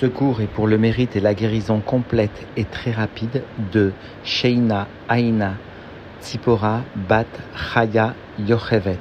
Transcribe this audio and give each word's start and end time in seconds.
Ce 0.00 0.06
cours 0.06 0.40
est 0.40 0.48
pour 0.48 0.66
le 0.66 0.76
mérite 0.76 1.14
et 1.14 1.20
la 1.20 1.34
guérison 1.34 1.80
complète 1.80 2.48
et 2.56 2.64
très 2.64 2.90
rapide 2.90 3.44
de 3.72 3.92
Sheina 4.24 4.88
Aina 5.08 5.54
Tzipora 6.20 6.82
Bat 7.08 7.26
Chaya 7.54 8.16
Yochevet. 8.40 8.98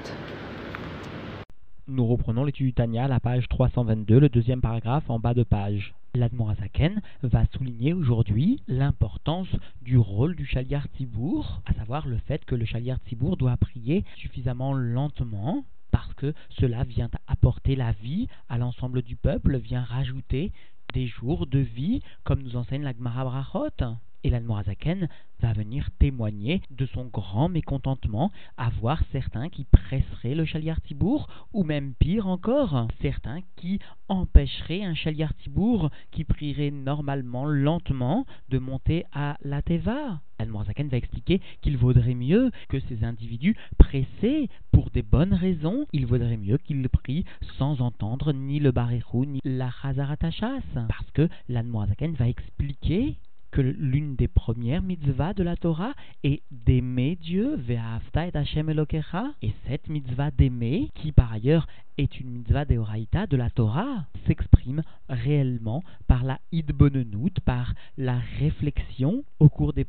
Nous 1.88 2.06
reprenons 2.06 2.46
l'étude 2.46 2.68
du 2.68 2.74
Tanya 2.74 3.06
à 3.06 3.08
la 3.08 3.20
page 3.20 3.50
322, 3.50 4.20
le 4.20 4.30
deuxième 4.30 4.62
paragraphe 4.62 5.10
en 5.10 5.18
bas 5.18 5.34
de 5.34 5.42
page. 5.42 5.96
L'Admorazaken 6.14 7.02
va 7.24 7.44
souligner 7.58 7.94
aujourd'hui 7.94 8.62
l'importance 8.68 9.50
du 9.82 9.98
rôle 9.98 10.36
du 10.36 10.46
Chaliar 10.46 10.86
Tzibour, 10.96 11.62
à 11.66 11.74
savoir 11.74 12.08
le 12.08 12.18
fait 12.28 12.46
que 12.46 12.54
le 12.54 12.66
Chaliar 12.66 13.00
Tzibour 13.08 13.36
doit 13.36 13.58
prier 13.58 14.06
suffisamment 14.16 14.74
lentement 14.74 15.66
parce 15.94 16.14
que 16.16 16.34
cela 16.60 16.84
vient 16.84 17.10
apporter 17.28 17.76
la 17.76 17.92
vie 17.92 18.28
à 18.50 18.58
l'ensemble 18.58 19.04
du 19.04 19.16
peuple, 19.16 19.58
vient 19.58 19.84
rajouter 19.84 20.52
des 20.94 21.08
jours 21.08 21.48
de 21.48 21.60
vie, 21.60 22.02
comme 22.24 22.42
nous 22.42 22.56
enseigne 22.56 22.84
la 22.84 22.94
Gemara 22.94 23.26
Brachot. 23.26 23.98
Et 24.24 24.30
l'Admorazaken 24.30 25.10
va 25.42 25.52
venir 25.52 25.90
témoigner 26.00 26.62
de 26.72 26.86
son 26.86 27.06
grand 27.06 27.50
mécontentement 27.50 28.32
à 28.56 28.70
voir 28.70 29.02
certains 29.12 29.50
qui 29.50 29.66
presseraient 29.66 30.36
le 30.36 30.46
Chaliar 30.46 30.80
Tibour, 30.82 31.28
ou 31.52 31.66
même 31.66 31.94
pire 31.94 32.28
encore, 32.28 32.88
certains 33.02 33.42
qui 33.58 33.80
empêcheraient 34.08 34.84
un 34.84 34.96
Chaliar 34.96 35.34
Tibour 35.36 35.90
qui 36.12 36.24
prierait 36.24 36.72
normalement 36.72 37.46
lentement 37.46 38.26
de 38.48 38.60
monter 38.60 39.04
à 39.12 39.38
la 39.42 39.62
Teva. 39.62 40.22
L'Admorazaken 40.40 40.88
va 40.88 40.98
expliquer 40.98 41.42
qu'il 41.62 41.78
vaudrait 41.78 42.16
mieux 42.16 42.52
que 42.70 42.80
ces 42.80 43.04
individus 43.04 43.58
pressés 43.78 44.50
pour 44.72 44.90
des 44.90 45.04
bonnes 45.04 45.34
raisons, 45.34 45.86
il 45.92 46.06
vaudrait 46.06 46.38
mieux 46.38 46.58
qu'ils 46.58 46.88
prient 46.90 47.26
sans 47.58 47.82
entendre 47.82 48.32
ni 48.32 48.60
le 48.60 48.72
Barérou 48.72 49.26
ni 49.26 49.40
la 49.44 49.70
Chazaratachas. 49.70 50.64
Parce 50.88 51.12
que 51.12 51.28
l'Admorazaken 51.50 52.14
va 52.14 52.28
expliquer 52.28 53.18
que 53.54 53.62
l'une 53.62 54.16
des 54.16 54.28
premières 54.28 54.82
mitzvahs 54.82 55.36
de 55.36 55.44
la 55.44 55.56
Torah 55.56 55.94
est 56.24 56.42
d'aimer 56.50 57.16
Dieu, 57.22 57.56
Ve'afta 57.56 58.26
et 58.26 58.36
Hashem 58.36 58.72
Elokecha, 58.72 59.32
et 59.44 59.54
cette 59.68 59.90
mitzvah 59.90 60.32
d'aimer, 60.32 60.90
qui 60.96 61.12
par 61.12 61.32
ailleurs 61.32 61.68
est 62.00 62.20
une 62.20 62.32
mitzvah 62.32 62.66
d'Eoraïta 62.66 63.28
de 63.28 63.38
la 63.38 63.52
Torah, 63.52 64.06
s'exprime 64.26 64.82
réellement 65.08 65.84
par 66.08 66.24
la 66.24 66.40
idbonenout, 66.52 67.40
par 67.46 67.76
la 67.96 68.18
réflexion 68.40 69.24
au 69.40 69.50
cours 69.50 69.74
des 69.74 69.86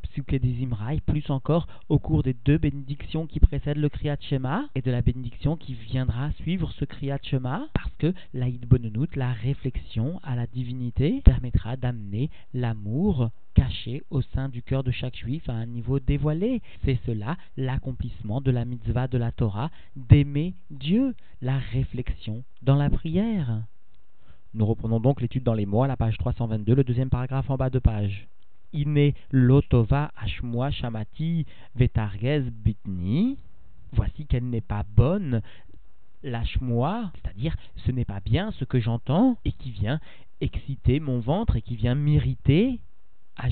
Imra, 0.62 0.94
et 0.94 1.00
plus 1.00 1.30
encore 1.30 1.66
au 1.88 1.98
cours 1.98 2.22
des 2.22 2.34
deux 2.44 2.58
bénédictions 2.58 3.26
qui 3.26 3.40
précèdent 3.40 3.78
le 3.78 3.88
Kriyat 3.88 4.18
Shema, 4.20 4.66
et 4.74 4.82
de 4.82 4.90
la 4.90 5.00
bénédiction 5.00 5.56
qui 5.56 5.72
viendra 5.72 6.30
suivre 6.32 6.70
ce 6.72 6.84
Kriyat 6.84 7.20
Shema, 7.22 7.68
parce 7.72 7.94
que 7.96 8.12
la 8.34 8.48
idbonenout, 8.48 9.16
la 9.16 9.32
réflexion 9.32 10.20
à 10.22 10.36
la 10.36 10.46
divinité, 10.46 11.22
permettra 11.24 11.78
d'amener 11.78 12.28
l'amour 12.52 13.30
caché 13.54 14.02
au 14.10 14.20
sein 14.20 14.48
du 14.48 14.62
cœur 14.62 14.84
de 14.84 14.90
chaque 14.90 15.16
juif 15.16 15.48
à 15.48 15.52
un 15.52 15.66
niveau 15.66 16.00
dévoilé. 16.00 16.60
C'est 16.84 16.98
cela 17.06 17.36
l'accomplissement 17.56 18.40
de 18.40 18.50
la 18.50 18.64
mitzvah 18.64 19.08
de 19.08 19.18
la 19.18 19.32
Torah, 19.32 19.70
d'aimer 19.96 20.54
Dieu, 20.70 21.14
la 21.40 21.58
réflexion 21.58 22.44
dans 22.62 22.76
la 22.76 22.90
prière. 22.90 23.62
Nous 24.54 24.66
reprenons 24.66 25.00
donc 25.00 25.20
l'étude 25.20 25.42
dans 25.42 25.54
les 25.54 25.66
mots 25.66 25.82
à 25.82 25.88
la 25.88 25.96
page 25.96 26.16
322, 26.18 26.74
le 26.74 26.84
deuxième 26.84 27.10
paragraphe 27.10 27.50
en 27.50 27.56
bas 27.56 27.70
de 27.70 27.78
page. 27.78 28.28
Ine 28.72 29.12
lotova 29.30 30.12
ashmua 30.16 30.70
shamati 30.70 31.46
vetargez 31.76 32.42
bitni. 32.50 33.36
Voici 33.92 34.26
qu'elle 34.26 34.48
n'est 34.48 34.60
pas 34.60 34.84
bonne, 34.96 35.40
l'ashmua, 36.24 37.12
c'est-à-dire 37.14 37.56
ce 37.76 37.92
n'est 37.92 38.04
pas 38.04 38.20
bien 38.20 38.50
ce 38.52 38.64
que 38.64 38.80
j'entends 38.80 39.38
et 39.44 39.52
qui 39.52 39.70
vient 39.70 40.00
exciter 40.40 40.98
mon 40.98 41.20
ventre 41.20 41.56
et 41.56 41.62
qui 41.62 41.76
vient 41.76 41.94
m'irriter 41.94 42.80
À 43.36 43.50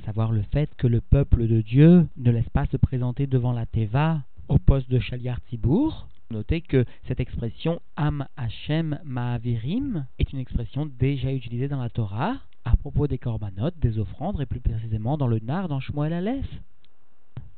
savoir 0.00 0.32
le 0.32 0.42
fait 0.42 0.70
que 0.76 0.86
le 0.86 1.00
peuple 1.00 1.46
de 1.46 1.60
Dieu 1.60 2.06
ne 2.16 2.30
laisse 2.30 2.48
pas 2.50 2.66
se 2.66 2.76
présenter 2.76 3.26
devant 3.26 3.52
la 3.52 3.66
Teva 3.66 4.22
au 4.48 4.58
poste 4.58 4.90
de 4.90 4.98
Shaliar 4.98 5.40
Tibour. 5.48 6.08
Notez 6.30 6.60
que 6.62 6.84
cette 7.06 7.20
expression 7.20 7.80
Am 7.96 8.26
Hashem 8.36 8.98
Ma'avirim 9.04 10.06
est 10.18 10.32
une 10.32 10.38
expression 10.38 10.86
déjà 10.86 11.32
utilisée 11.32 11.68
dans 11.68 11.80
la 11.80 11.90
Torah 11.90 12.36
à 12.64 12.76
propos 12.76 13.06
des 13.06 13.18
korbanot, 13.18 13.70
des 13.76 13.98
offrandes, 13.98 14.40
et 14.40 14.46
plus 14.46 14.60
précisément 14.60 15.16
dans 15.16 15.28
le 15.28 15.38
Nar, 15.38 15.68
dans 15.68 15.80
Shmuel 15.80 16.12
Aleph. 16.12 16.48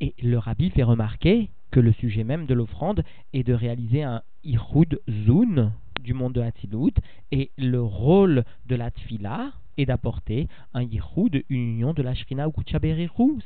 Et 0.01 0.15
le 0.23 0.39
rabbi 0.39 0.71
fait 0.71 0.83
remarquer 0.83 1.49
que 1.71 1.81
le 1.81 1.93
sujet 1.93 2.25
même 2.25 2.47
de 2.47 2.55
l'offrande 2.55 3.05
est 3.33 3.45
de 3.45 3.55
réaliser 3.55 4.03
un 4.03 4.23
Ichud 4.45 5.01
Zun, 5.27 5.73
du 6.01 6.15
monde 6.15 6.33
de 6.33 6.41
Hatzilut, 6.41 6.95
et 7.33 7.51
le 7.57 7.83
rôle 7.83 8.45
de 8.67 8.77
la 8.77 8.91
Tfila 8.91 9.53
est 9.77 9.87
d'apporter 9.87 10.49
un 10.75 10.83
Yichud, 10.83 11.45
une 11.49 11.75
union 11.75 11.93
de 11.93 12.03
la 12.03 12.15
Shrina 12.15 12.49
ou 12.49 12.53
Kuchaberiru, 12.53 13.39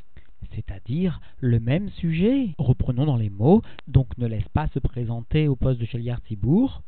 c'est-à-dire 0.54 1.20
le 1.38 1.60
même 1.60 1.90
sujet. 1.90 2.50
Reprenons 2.58 3.06
dans 3.06 3.16
les 3.16 3.30
mots, 3.30 3.62
donc 3.88 4.16
ne 4.18 4.26
laisse 4.26 4.48
pas 4.52 4.68
se 4.68 4.78
présenter 4.78 5.48
au 5.48 5.56
poste 5.56 5.80
de 5.80 5.86
Sheliar 5.86 6.20
Tibour, 6.22 6.82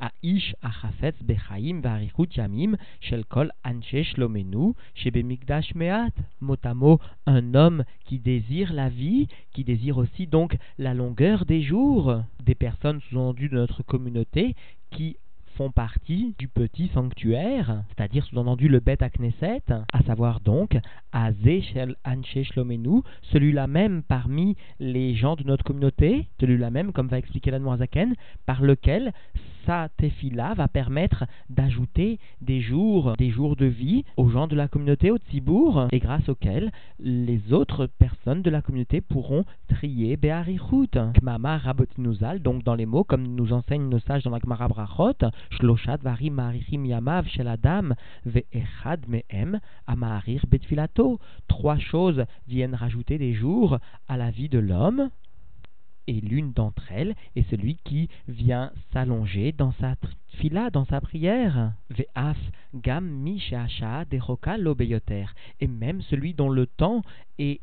à 0.00 0.10
Ish 0.22 0.54
Achafetz 0.62 1.16
Bechaim 1.22 1.80
Varichut 1.80 2.28
Yamim 2.36 2.76
Shel 3.00 3.24
Kol 3.24 3.52
Anche 3.64 4.02
Shlomenu 4.02 4.74
Shebemikdash 4.94 5.74
Meat 5.74 6.14
Motamo, 6.40 7.00
un 7.26 7.54
homme 7.54 7.84
qui 8.04 8.18
désire 8.18 8.72
la 8.72 8.88
vie, 8.88 9.28
qui 9.52 9.64
désire 9.64 9.98
aussi 9.98 10.26
donc 10.26 10.56
la 10.78 10.94
longueur 10.94 11.44
des 11.44 11.62
jours. 11.62 12.22
Des 12.44 12.54
personnes 12.54 13.00
sous-entendues 13.08 13.48
de 13.48 13.56
notre 13.56 13.82
communauté 13.82 14.54
qui 14.90 15.16
font 15.56 15.70
partie 15.70 16.34
du 16.38 16.48
petit 16.48 16.88
sanctuaire, 16.94 17.84
c'est-à-dire 17.88 18.24
sous-entendu 18.24 18.68
le 18.68 18.80
Bet 18.80 19.02
à 19.02 19.10
Knesset, 19.10 19.62
à 19.92 20.02
savoir 20.02 20.40
donc 20.40 20.76
Azeshel 21.12 21.94
Anche 22.04 22.42
Shlomenu, 22.42 23.02
celui-là 23.32 23.66
même 23.66 24.02
parmi 24.02 24.56
les 24.80 25.14
gens 25.14 25.36
de 25.36 25.44
notre 25.44 25.64
communauté, 25.64 26.28
celui-là 26.40 26.70
même, 26.70 26.92
comme 26.92 27.08
va 27.08 27.18
expliquer 27.18 27.50
la 27.50 27.60
Noirzaken, 27.60 28.14
par 28.46 28.62
lequel 28.62 29.12
sa 29.66 29.88
tefila 29.96 30.54
va 30.54 30.68
permettre 30.68 31.24
d'ajouter 31.48 32.18
des 32.40 32.60
jours, 32.60 33.14
des 33.16 33.30
jours 33.30 33.56
de 33.56 33.66
vie 33.66 34.04
aux 34.16 34.28
gens 34.28 34.46
de 34.46 34.56
la 34.56 34.68
communauté, 34.68 35.10
au 35.10 35.18
Tzibour, 35.18 35.88
et 35.92 35.98
grâce 35.98 36.28
auxquels 36.28 36.70
les 36.98 37.52
autres 37.52 37.86
personnes 37.86 38.42
de 38.42 38.50
la 38.50 38.62
communauté 38.62 39.00
pourront 39.00 39.44
trier 39.68 40.16
Be'arichut. 40.16 40.98
Kmama 41.14 41.58
Rabotinuzal, 41.58 42.40
donc 42.40 42.62
dans 42.62 42.74
les 42.74 42.86
mots, 42.86 43.04
comme 43.04 43.26
nous 43.26 43.52
enseignent 43.52 43.88
nos 43.88 43.98
sages 44.00 44.22
dans 44.24 44.30
la 44.30 44.38
Gemara 44.38 44.68
Brachot, 44.68 45.30
Shloshat 45.50 45.98
Varim 46.02 46.34
Marichim 46.34 46.84
Yamav 46.84 47.26
Shel 47.26 47.48
Adam 47.48 47.90
Ve'echad 48.24 49.08
Me'em 49.08 49.60
Amaharir 49.86 50.44
Betfilato. 50.48 51.18
Trois 51.48 51.78
choses 51.78 52.24
viennent 52.48 52.74
rajouter 52.74 53.18
des 53.18 53.34
jours 53.34 53.78
à 54.08 54.16
la 54.16 54.30
vie 54.30 54.48
de 54.48 54.58
l'homme 54.58 55.10
et 56.06 56.20
l'une 56.20 56.52
d'entre 56.52 56.90
elles 56.90 57.14
est 57.36 57.48
celui 57.50 57.76
qui 57.84 58.08
vient 58.28 58.72
s'allonger 58.92 59.52
dans 59.52 59.72
sa 59.80 59.94
fila, 60.34 60.70
dans 60.70 60.84
sa 60.84 61.00
prière. 61.00 61.72
Ve'af 61.90 62.38
gam 62.74 63.06
mi 63.06 63.42
deroka 64.10 64.56
lobeyoter. 64.56 65.26
Et 65.60 65.66
même 65.66 66.02
celui 66.02 66.34
dont 66.34 66.50
le 66.50 66.66
temps 66.66 67.02
est 67.38 67.60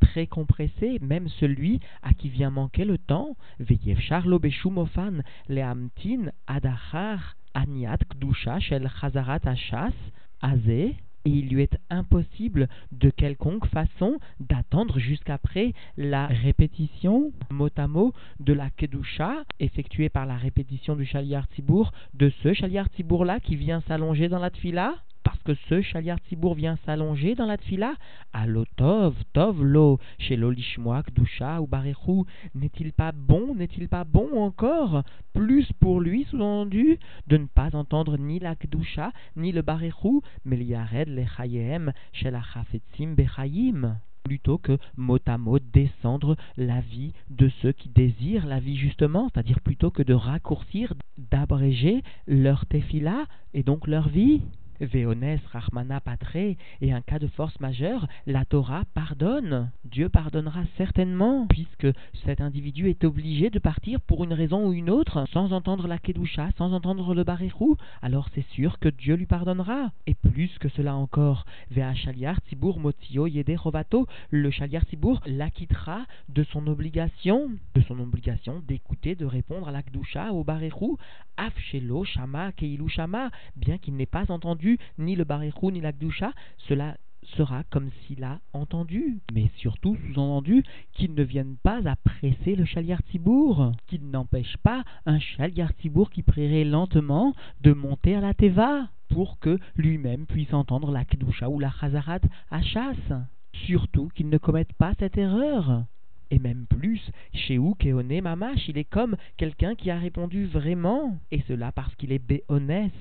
très 0.00 0.26
compressé, 0.26 0.98
même 1.00 1.28
celui 1.28 1.80
à 2.02 2.14
qui 2.14 2.28
vient 2.28 2.50
manquer 2.50 2.84
le 2.84 2.98
temps. 2.98 3.36
Ve'yevchar 3.58 4.26
lobeshumofan 4.26 5.22
leamtin 5.48 6.30
adachar 6.46 7.36
aniat 7.54 7.98
kdusha 8.10 8.60
shel 8.60 8.88
chazarat 9.00 9.40
ashas 9.44 9.94
azeh 10.40 10.94
et 11.24 11.30
il 11.30 11.48
lui 11.48 11.62
est 11.62 11.78
impossible 11.90 12.68
de 12.92 13.10
quelconque 13.10 13.66
façon 13.66 14.18
d'attendre 14.40 14.98
jusqu'après 14.98 15.72
la 15.96 16.26
répétition 16.26 17.32
mot 17.50 17.68
à 17.76 17.86
mot 17.86 18.12
de 18.38 18.52
la 18.52 18.70
Kedusha 18.70 19.44
effectuée 19.58 20.08
par 20.08 20.26
la 20.26 20.36
répétition 20.36 20.96
du 20.96 21.04
Shaliar 21.04 21.48
Tibour 21.48 21.92
de 22.14 22.30
ce 22.42 22.52
Shaliar 22.52 22.88
Tibour 22.90 23.24
là 23.24 23.40
qui 23.40 23.56
vient 23.56 23.82
s'allonger 23.82 24.28
dans 24.28 24.38
la 24.38 24.50
Tfila 24.50 24.94
parce 25.22 25.42
que 25.42 25.54
ce 25.68 25.82
Shaliar 25.82 26.20
Tibour 26.20 26.54
vient 26.54 26.78
s'allonger 26.84 27.34
dans 27.34 27.46
la 27.46 27.56
Tfila, 27.56 27.94
Allo 28.32 28.64
Tov, 28.76 29.14
Tov 29.32 29.64
Lo, 29.64 29.98
chez 30.18 30.36
l'Olishmoak, 30.36 31.12
Dusha 31.12 31.60
ou 31.60 31.66
Barechu, 31.66 32.24
n'est-il 32.54 32.92
pas 32.92 33.12
bon, 33.12 33.54
n'est-il 33.54 33.88
pas 33.88 34.04
bon 34.04 34.28
encore, 34.40 35.02
plus 35.32 35.70
pour 35.80 36.00
lui 36.00 36.24
sous-entendu, 36.24 36.98
de 37.26 37.36
ne 37.36 37.46
pas 37.46 37.74
entendre 37.74 38.18
ni 38.18 38.38
la 38.38 38.54
Kdusha, 38.54 39.12
ni 39.36 39.52
le 39.52 39.62
Barechu, 39.62 40.20
mais 40.44 40.56
l'Yared 40.56 41.08
le 41.08 41.24
Chayem, 41.36 41.92
chez 42.12 42.30
la 42.30 42.42
Chafetzim 42.42 43.14
Bechayim 43.14 43.96
plutôt 44.22 44.58
que 44.58 44.78
mot 44.96 45.18
à 45.26 45.38
mot 45.38 45.58
descendre 45.58 46.36
la 46.56 46.80
vie 46.80 47.12
de 47.30 47.50
ceux 47.62 47.72
qui 47.72 47.88
désirent 47.88 48.46
la 48.46 48.60
vie 48.60 48.76
justement, 48.76 49.28
c'est-à-dire 49.28 49.60
plutôt 49.60 49.90
que 49.90 50.02
de 50.02 50.14
raccourcir, 50.14 50.94
d'abréger 51.18 52.02
leur 52.26 52.66
tefila 52.66 53.24
et 53.54 53.62
donc 53.62 53.86
leur 53.86 54.08
vie. 54.08 54.42
Veones 54.80 55.38
Rahmana 55.52 56.00
Patre, 56.00 56.36
et 56.36 56.92
un 56.92 57.00
cas 57.00 57.18
de 57.18 57.26
force 57.26 57.58
majeure, 57.60 58.06
la 58.26 58.44
Torah 58.44 58.84
pardonne. 58.94 59.70
Dieu 59.84 60.08
pardonnera 60.08 60.62
certainement, 60.76 61.46
puisque 61.46 61.88
cet 62.24 62.40
individu 62.40 62.88
est 62.88 63.04
obligé 63.04 63.50
de 63.50 63.58
partir 63.58 64.00
pour 64.00 64.24
une 64.24 64.32
raison 64.32 64.66
ou 64.68 64.72
une 64.72 64.90
autre, 64.90 65.26
sans 65.32 65.52
entendre 65.52 65.86
la 65.86 65.98
Kedusha, 65.98 66.50
sans 66.56 66.72
entendre 66.72 67.14
le 67.14 67.24
Baréchou, 67.24 67.76
alors 68.02 68.28
c'est 68.34 68.46
sûr 68.50 68.78
que 68.78 68.88
Dieu 68.88 69.14
lui 69.14 69.26
pardonnera. 69.26 69.90
Et 70.06 70.14
plus 70.14 70.50
que 70.58 70.68
cela 70.68 70.94
encore, 70.94 71.44
Vea 71.70 71.94
Shaliar 71.94 72.40
Tibur 72.42 72.78
Motio 72.78 73.26
Yede 73.26 73.56
Rovato, 73.56 74.06
le 74.30 74.50
Shaliar 74.50 74.84
Tibur 74.86 75.20
l'acquittera 75.26 76.06
de 76.28 76.44
son 76.44 76.66
obligation, 76.66 77.50
de 77.74 77.80
son 77.82 77.98
obligation 78.00 78.62
d'écouter, 78.66 79.14
de 79.14 79.26
répondre 79.26 79.68
à 79.68 79.72
la 79.72 79.82
Kedusha, 79.82 80.32
au 80.32 80.44
Baréchou, 80.44 80.98
Afshelo 81.36 82.04
Shama 82.04 82.52
Keilu 82.52 82.88
Shama, 82.88 83.30
bien 83.56 83.78
qu'il 83.78 83.96
n'ait 83.96 84.06
pas 84.06 84.30
entendu 84.30 84.69
ni 84.98 85.16
le 85.16 85.24
Baréchou 85.24 85.70
ni 85.70 85.80
la 85.80 85.92
Kedusha, 85.92 86.32
cela 86.68 86.96
sera 87.36 87.64
comme 87.64 87.90
s'il 88.02 88.24
a 88.24 88.40
entendu, 88.52 89.18
mais 89.32 89.50
surtout 89.56 89.96
sous-entendu 89.96 90.62
qu'il 90.92 91.14
ne 91.14 91.22
vienne 91.22 91.56
pas 91.62 91.80
à 91.88 91.96
presser 91.96 92.56
le 92.56 92.64
chaliar 92.64 93.02
tibour, 93.04 93.72
qu'il 93.86 94.10
n'empêche 94.10 94.56
pas 94.58 94.84
un 95.06 95.18
chaliar 95.18 95.74
tibour 95.74 96.10
qui 96.10 96.22
prierait 96.22 96.64
lentement 96.64 97.34
de 97.60 97.72
monter 97.72 98.16
à 98.16 98.20
la 98.20 98.34
teva 98.34 98.88
pour 99.08 99.38
que 99.38 99.58
lui-même 99.76 100.26
puisse 100.26 100.54
entendre 100.54 100.90
la 100.90 101.04
kedusha 101.04 101.48
ou 101.48 101.58
la 101.58 101.70
chazarat 101.70 102.20
à 102.50 102.62
chasse. 102.62 103.12
Surtout 103.52 104.08
qu'il 104.14 104.28
ne 104.28 104.38
commette 104.38 104.72
pas 104.74 104.94
cette 104.98 105.18
erreur. 105.18 105.84
Et 106.30 106.38
même 106.38 106.66
plus, 106.68 107.00
chez 107.34 107.58
Keone 107.78 108.20
Mamash, 108.20 108.68
il 108.68 108.78
est 108.78 108.84
comme 108.84 109.16
quelqu'un 109.36 109.74
qui 109.74 109.90
a 109.90 109.98
répondu 109.98 110.46
vraiment, 110.46 111.18
et 111.32 111.42
cela 111.48 111.72
parce 111.72 111.94
qu'il 111.96 112.12
est 112.12 112.20
béhonès. 112.20 112.92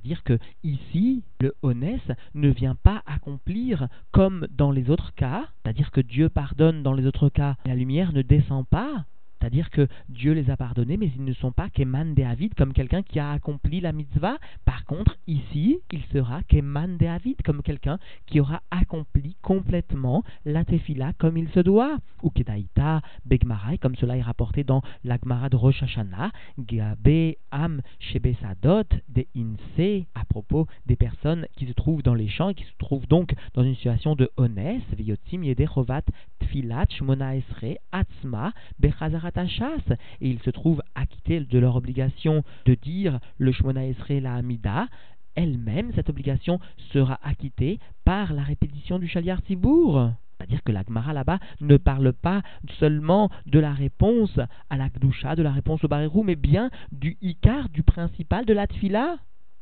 C'est-à-dire 0.00 0.24
que 0.24 0.38
ici, 0.62 1.24
le 1.40 1.54
honnête 1.62 2.12
ne 2.34 2.48
vient 2.48 2.74
pas 2.74 3.02
accomplir 3.06 3.88
comme 4.12 4.46
dans 4.50 4.70
les 4.70 4.88
autres 4.88 5.14
cas, 5.14 5.48
c'est-à-dire 5.62 5.90
que 5.90 6.00
Dieu 6.00 6.30
pardonne 6.30 6.82
dans 6.82 6.94
les 6.94 7.06
autres 7.06 7.28
cas, 7.28 7.56
la 7.66 7.74
lumière 7.74 8.12
ne 8.12 8.22
descend 8.22 8.66
pas, 8.66 9.04
c'est-à-dire 9.40 9.70
que 9.70 9.88
Dieu 10.08 10.32
les 10.32 10.50
a 10.50 10.56
pardonnés, 10.56 10.96
mais 10.96 11.10
ils 11.16 11.24
ne 11.24 11.32
sont 11.32 11.52
pas 11.52 11.70
Keman 11.70 12.14
de 12.14 12.20
comme 12.56 12.72
quelqu'un 12.72 13.02
qui 13.02 13.18
a 13.18 13.30
accompli 13.32 13.80
la 13.80 13.92
mitzvah. 13.92 14.36
Par 14.64 14.84
contre, 14.84 15.16
ici, 15.26 15.78
il 15.92 16.02
sera 16.12 16.42
Keman 16.42 16.98
de 16.98 17.42
comme 17.42 17.62
quelqu'un 17.62 17.98
qui 18.26 18.40
aura 18.40 18.62
accompli 18.70 19.36
complètement 19.40 20.24
la 20.44 20.64
tefila 20.64 21.12
comme 21.14 21.36
il 21.36 21.48
se 21.50 21.60
doit. 21.60 21.98
Ou 22.22 22.30
Kedaïta, 22.30 23.00
Begmarai, 23.24 23.78
comme 23.78 23.96
cela 23.96 24.16
est 24.16 24.22
rapporté 24.22 24.62
dans 24.62 24.82
la 25.04 25.16
Gemara 25.22 25.48
de 25.48 25.56
Rosh 25.56 25.82
Hashanah, 25.82 26.30
Gabe 26.58 27.34
Am 27.50 27.80
Shebesadot, 27.98 28.84
de 29.08 29.26
Inse, 29.36 30.04
à 30.14 30.24
propos 30.24 30.66
des 30.86 30.96
personnes 30.96 31.46
qui 31.56 31.66
se 31.66 31.72
trouvent 31.72 32.02
dans 32.02 32.14
les 32.14 32.28
champs 32.28 32.50
et 32.50 32.54
qui 32.54 32.64
se 32.64 32.76
trouvent 32.78 33.06
donc 33.06 33.34
dans 33.54 33.62
une 33.62 33.74
situation 33.74 34.14
de 34.16 34.30
honest, 34.36 34.84
Viotim 34.94 35.42
Yedechovat 35.44 36.02
Tfilat 36.40 36.86
Shmona 36.90 37.36
Esre, 37.36 37.78
Atzma, 37.92 38.52
Et 40.20 40.28
ils 40.28 40.40
se 40.40 40.50
trouvent 40.50 40.82
acquittés 40.94 41.40
de 41.40 41.58
leur 41.58 41.76
obligation 41.76 42.42
de 42.66 42.74
dire 42.74 43.18
le 43.38 43.52
Shmona 43.52 43.86
Esrei 43.86 44.20
la 44.20 44.34
Amida, 44.34 44.86
elle-même, 45.34 45.92
cette 45.94 46.10
obligation 46.10 46.58
sera 46.92 47.18
acquittée 47.22 47.78
par 48.04 48.32
la 48.32 48.42
répétition 48.42 48.98
du 48.98 49.08
Shaliar 49.08 49.42
Tibour. 49.42 50.10
C'est-à-dire 50.36 50.62
que 50.64 50.72
la 50.72 50.82
Gemara 50.82 51.12
là-bas 51.12 51.38
ne 51.60 51.76
parle 51.76 52.12
pas 52.12 52.42
seulement 52.78 53.30
de 53.46 53.58
la 53.58 53.72
réponse 53.72 54.38
à 54.70 54.76
la 54.76 54.88
Gdusha, 54.88 55.36
de 55.36 55.42
la 55.42 55.52
réponse 55.52 55.84
au 55.84 55.88
Barérou, 55.88 56.22
mais 56.22 56.36
bien 56.36 56.70
du 56.92 57.18
Ikar, 57.20 57.68
du 57.68 57.82
principal 57.82 58.46
de 58.46 58.54
la 58.54 58.66
Tfila 58.66 59.18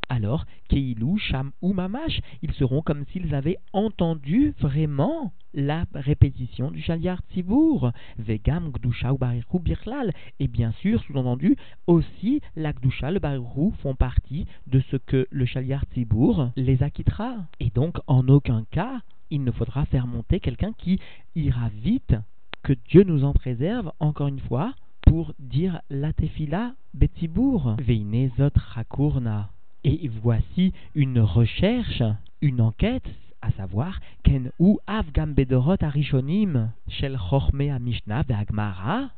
alors 0.08 0.46
Keilou, 0.68 1.18
Sham 1.18 1.50
ou 1.62 1.72
Mamash, 1.72 2.20
ils 2.42 2.52
seront 2.52 2.82
comme 2.82 3.04
s'ils 3.06 3.34
avaient 3.34 3.58
entendu 3.72 4.54
vraiment 4.60 5.32
la 5.54 5.84
répétition 5.94 6.70
du 6.70 6.80
Shaliar 6.80 7.20
Tzibour, 7.30 7.92
Vegam, 8.18 8.70
Gdusha 8.70 9.12
ou 9.12 9.18
Barichou 9.18 9.58
Birlal. 9.58 10.12
Et 10.40 10.48
bien 10.48 10.72
sûr, 10.72 11.02
sous-entendu, 11.04 11.56
aussi 11.86 12.40
la 12.56 12.72
Gdusha, 12.72 13.10
le 13.10 13.18
Barichou 13.18 13.72
font 13.82 13.94
partie 13.94 14.46
de 14.66 14.80
ce 14.90 14.96
que 14.96 15.26
le 15.30 15.46
Shaliar 15.46 15.84
Tzibour 15.92 16.50
les 16.56 16.82
acquittera. 16.82 17.36
Et 17.60 17.70
donc, 17.70 17.98
en 18.06 18.28
aucun 18.28 18.64
cas, 18.70 19.00
il 19.30 19.44
ne 19.44 19.50
faudra 19.50 19.84
faire 19.86 20.06
monter 20.06 20.40
quelqu'un 20.40 20.72
qui 20.72 21.00
ira 21.34 21.68
vite, 21.68 22.14
que 22.62 22.72
Dieu 22.88 23.04
nous 23.04 23.24
en 23.24 23.32
préserve, 23.32 23.92
encore 24.00 24.28
une 24.28 24.40
fois, 24.40 24.74
pour 25.02 25.32
dire 25.38 25.80
la 25.90 26.12
tefila 26.12 26.74
betibour, 26.92 27.76
veine 27.78 28.30
rakurna. 28.54 29.50
Et 29.84 30.08
voici 30.22 30.72
une 30.94 31.20
recherche, 31.20 32.02
une 32.42 32.60
enquête, 32.60 33.08
à 33.42 33.52
savoir 33.52 34.00
Ken 34.24 34.50
ou 34.58 34.80
Avgam 34.88 35.34
Bedorot 35.34 35.76
Arishonim, 35.80 36.72
Shel 36.88 37.16
Chorme 37.16 37.78
Mishnah 37.80 38.22
Ve'agmara. 38.22 39.10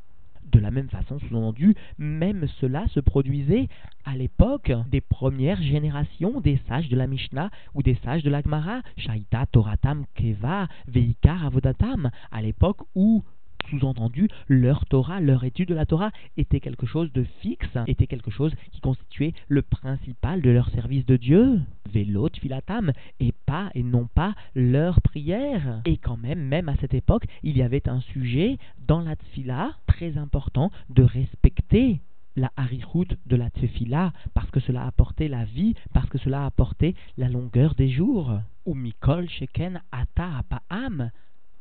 De 0.52 0.58
la 0.58 0.70
même 0.70 0.88
façon, 0.88 1.18
sous-entendu, 1.20 1.76
même 1.98 2.46
cela 2.60 2.86
se 2.88 3.00
produisait 3.00 3.68
à 4.04 4.16
l'époque 4.16 4.72
des 4.90 5.00
premières 5.00 5.62
générations 5.62 6.40
des 6.40 6.60
sages 6.68 6.88
de 6.88 6.96
la 6.96 7.06
Mishnah 7.06 7.50
ou 7.74 7.82
des 7.82 7.94
sages 8.04 8.24
de 8.24 8.30
l'Agmara, 8.30 8.80
Shaita, 8.96 9.46
Toratam, 9.46 10.04
Keva, 10.14 10.68
Veikar, 10.88 11.46
Avodatam, 11.46 12.10
à 12.32 12.42
l'époque 12.42 12.80
où 12.94 13.22
sous-entendu, 13.68 14.28
leur 14.48 14.86
Torah, 14.86 15.20
leur 15.20 15.44
étude 15.44 15.68
de 15.68 15.74
la 15.74 15.86
Torah 15.86 16.10
était 16.36 16.60
quelque 16.60 16.86
chose 16.86 17.12
de 17.12 17.24
fixe, 17.40 17.76
était 17.86 18.06
quelque 18.06 18.30
chose 18.30 18.52
qui 18.72 18.80
constituait 18.80 19.34
le 19.48 19.62
principal 19.62 20.42
de 20.42 20.50
leur 20.50 20.70
service 20.70 21.06
de 21.06 21.16
Dieu, 21.16 21.60
vélo, 21.92 22.28
filatam, 22.40 22.92
et 23.20 23.32
pas 23.46 23.70
et 23.74 23.82
non 23.82 24.08
pas 24.14 24.34
leur 24.54 25.00
prière. 25.00 25.82
Et 25.84 25.96
quand 25.96 26.16
même, 26.16 26.40
même 26.40 26.68
à 26.68 26.76
cette 26.76 26.94
époque, 26.94 27.24
il 27.42 27.56
y 27.56 27.62
avait 27.62 27.88
un 27.88 28.00
sujet 28.00 28.58
dans 28.86 29.00
la 29.00 29.16
tfila 29.16 29.72
très 29.86 30.18
important 30.18 30.70
de 30.88 31.02
respecter 31.02 32.00
la 32.36 32.50
harichout 32.56 33.06
de 33.26 33.36
la 33.36 33.50
tefila, 33.50 34.12
parce 34.34 34.50
que 34.50 34.60
cela 34.60 34.86
apportait 34.86 35.28
la 35.28 35.44
vie, 35.44 35.74
parce 35.92 36.08
que 36.08 36.18
cela 36.18 36.46
apportait 36.46 36.94
la 37.16 37.28
longueur 37.28 37.74
des 37.74 37.90
jours. 37.90 38.38
Ou 38.66 38.74
mikol 38.74 39.28
sheken 39.28 39.80
ata 39.90 40.42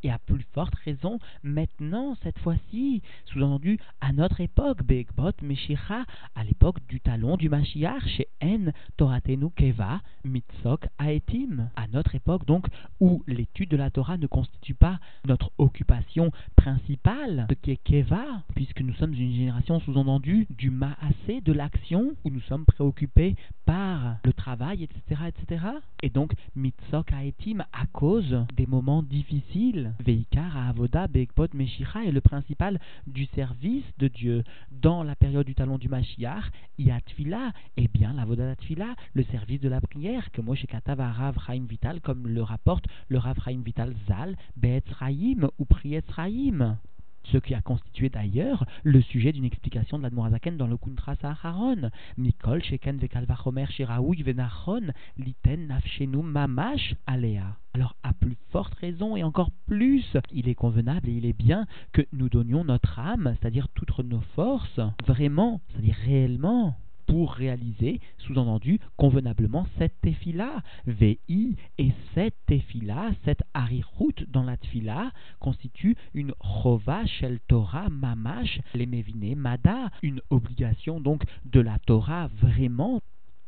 et 0.04 0.12
à 0.12 0.20
plus 0.20 0.46
forte 0.54 0.76
raison 0.86 1.20
maintenant, 1.44 2.16
cette 2.24 2.40
fois-ci, 2.40 3.02
sous-entendu 3.26 3.80
à 4.02 4.14
notre 4.14 4.42
époque, 4.42 4.84
Begbot 4.84 5.32
Meshicha, 5.42 6.06
à 6.36 6.44
l'époque 6.44 6.78
du 6.88 7.00
talon 7.00 7.38
du 7.38 7.50
Mashiach, 7.50 8.06
chez 8.08 8.28
En 8.42 8.72
Toratenu 8.98 9.50
Keva, 9.56 10.02
Mitzok 10.24 10.88
Aetim, 11.00 11.70
à 11.76 11.88
notre 11.88 12.16
époque 12.16 12.46
donc 12.46 12.68
où 13.00 13.24
l'étude 13.28 13.70
de 13.70 13.78
la 13.78 13.90
Torah 13.90 14.18
ne 14.18 14.28
constitue 14.28 14.74
pas 14.74 15.00
notre 15.26 15.52
occupation 15.58 16.32
principale, 16.56 17.48
ce 17.50 17.56
qui 17.56 17.72
est 17.72 17.84
Keva, 17.84 18.44
puisque 18.56 18.82
nous 18.82 18.94
sommes 18.96 19.14
une 19.14 19.34
génération 19.34 19.80
sous-entendu 19.80 20.48
du 20.50 20.70
Maasé, 20.70 21.42
de 21.42 21.54
l'action, 21.54 22.14
où 22.24 22.30
nous 22.30 22.42
sommes 22.42 22.66
préoccupés 22.66 23.36
par 23.66 24.18
le 24.24 24.34
travail, 24.34 24.84
etc., 24.84 25.22
etc. 25.28 25.66
Et 26.04 26.10
donc 26.10 26.34
Mitzok 26.56 27.12
Aetim 27.14 27.66
à 27.74 27.86
cause 27.92 28.46
des 28.56 28.66
moments 28.66 29.04
difficiles 29.04 29.89
Veikar 30.00 30.56
Avoda 30.70 31.08
Bekbot 31.08 31.48
Meshicha 31.54 32.04
est 32.06 32.12
le 32.12 32.22
principal 32.22 32.80
du 33.08 33.26
service 33.36 33.86
de 33.98 34.08
Dieu. 34.08 34.44
Dans 34.72 35.04
la 35.04 35.16
période 35.16 35.46
du 35.46 35.56
talon 35.56 35.78
du 35.78 35.90
Mashiach, 35.90 36.52
Yatfila, 36.78 37.52
eh 37.78 37.88
bien 37.88 38.14
l'Avoda 38.14 38.56
Tfila, 38.56 38.96
le 39.14 39.24
service 39.24 39.62
de 39.62 39.70
la 39.70 39.82
prière, 39.82 40.32
que 40.32 40.42
Moshe 40.42 40.66
Katav 40.66 41.00
Rav 41.00 41.38
Chaim 41.46 41.66
Vital, 41.68 42.02
comme 42.02 42.28
le 42.28 42.44
rapporte 42.44 42.86
le 43.08 43.18
Rav 43.18 43.38
Chaim 43.44 43.62
Vital 43.64 43.94
Zal, 44.08 44.36
Be'etzraïm 44.56 45.50
ou 45.58 45.66
Priyetzraïm 45.66 46.78
ce 47.24 47.38
qui 47.38 47.54
a 47.54 47.62
constitué 47.62 48.10
d'ailleurs 48.10 48.66
le 48.84 49.02
sujet 49.02 49.32
d'une 49.32 49.46
explication 49.46 49.98
de 49.98 50.04
l'Admorazaken 50.04 50.58
dans 50.58 50.68
le 50.68 50.78
Kuntra 50.78 51.16
Saharon. 51.16 51.90
Mikol, 52.18 52.64
Sheken, 52.64 52.98
Vekalvachomer, 52.98 53.68
Shiraoui, 53.68 54.24
Venachon, 54.24 54.92
Liten, 55.18 55.68
Nafshenu, 55.68 56.24
Mamash, 56.24 56.96
Alea. 57.08 57.58
Alors, 57.74 57.96
à 58.04 58.14
plus 58.14 58.38
forte 58.52 58.74
raison 58.76 59.16
et 59.16 59.24
encore 59.24 59.52
plus, 59.68 60.06
il 60.32 60.50
est 60.50 60.56
convenable 60.56 61.08
et 61.08 61.14
il 61.14 61.26
est 61.26 61.38
bien 61.38 61.66
que 61.92 62.02
nous 62.14 62.30
donnions 62.30 62.64
notre 62.64 63.00
âme, 63.00 63.36
c'est-à-dire 63.40 63.68
toutes 63.70 64.00
nos 64.00 64.22
forces, 64.36 64.80
vraiment, 65.06 65.62
c'est-à-dire 65.70 65.96
réellement, 66.04 66.76
pour 67.10 67.32
réaliser, 67.32 68.02
sous-entendu, 68.20 68.80
convenablement 68.96 69.66
cette 69.80 70.00
tefila. 70.02 70.62
VI 70.86 71.56
et 71.80 71.92
cette 72.14 72.36
tefila, 72.46 73.10
cette 73.26 73.42
harirout 73.56 74.14
dans 74.28 74.44
la 74.44 74.58
tefila, 74.58 75.12
constitue 75.40 75.98
une 76.14 76.34
chova 76.40 77.08
shel 77.08 77.40
Torah 77.48 77.90
mamash 77.90 78.62
lemevine 78.76 79.36
mada, 79.36 79.90
une 80.04 80.22
obligation 80.30 81.00
donc 81.00 81.24
de 81.46 81.60
la 81.60 81.80
Torah 81.80 82.30
vraiment 82.36 83.02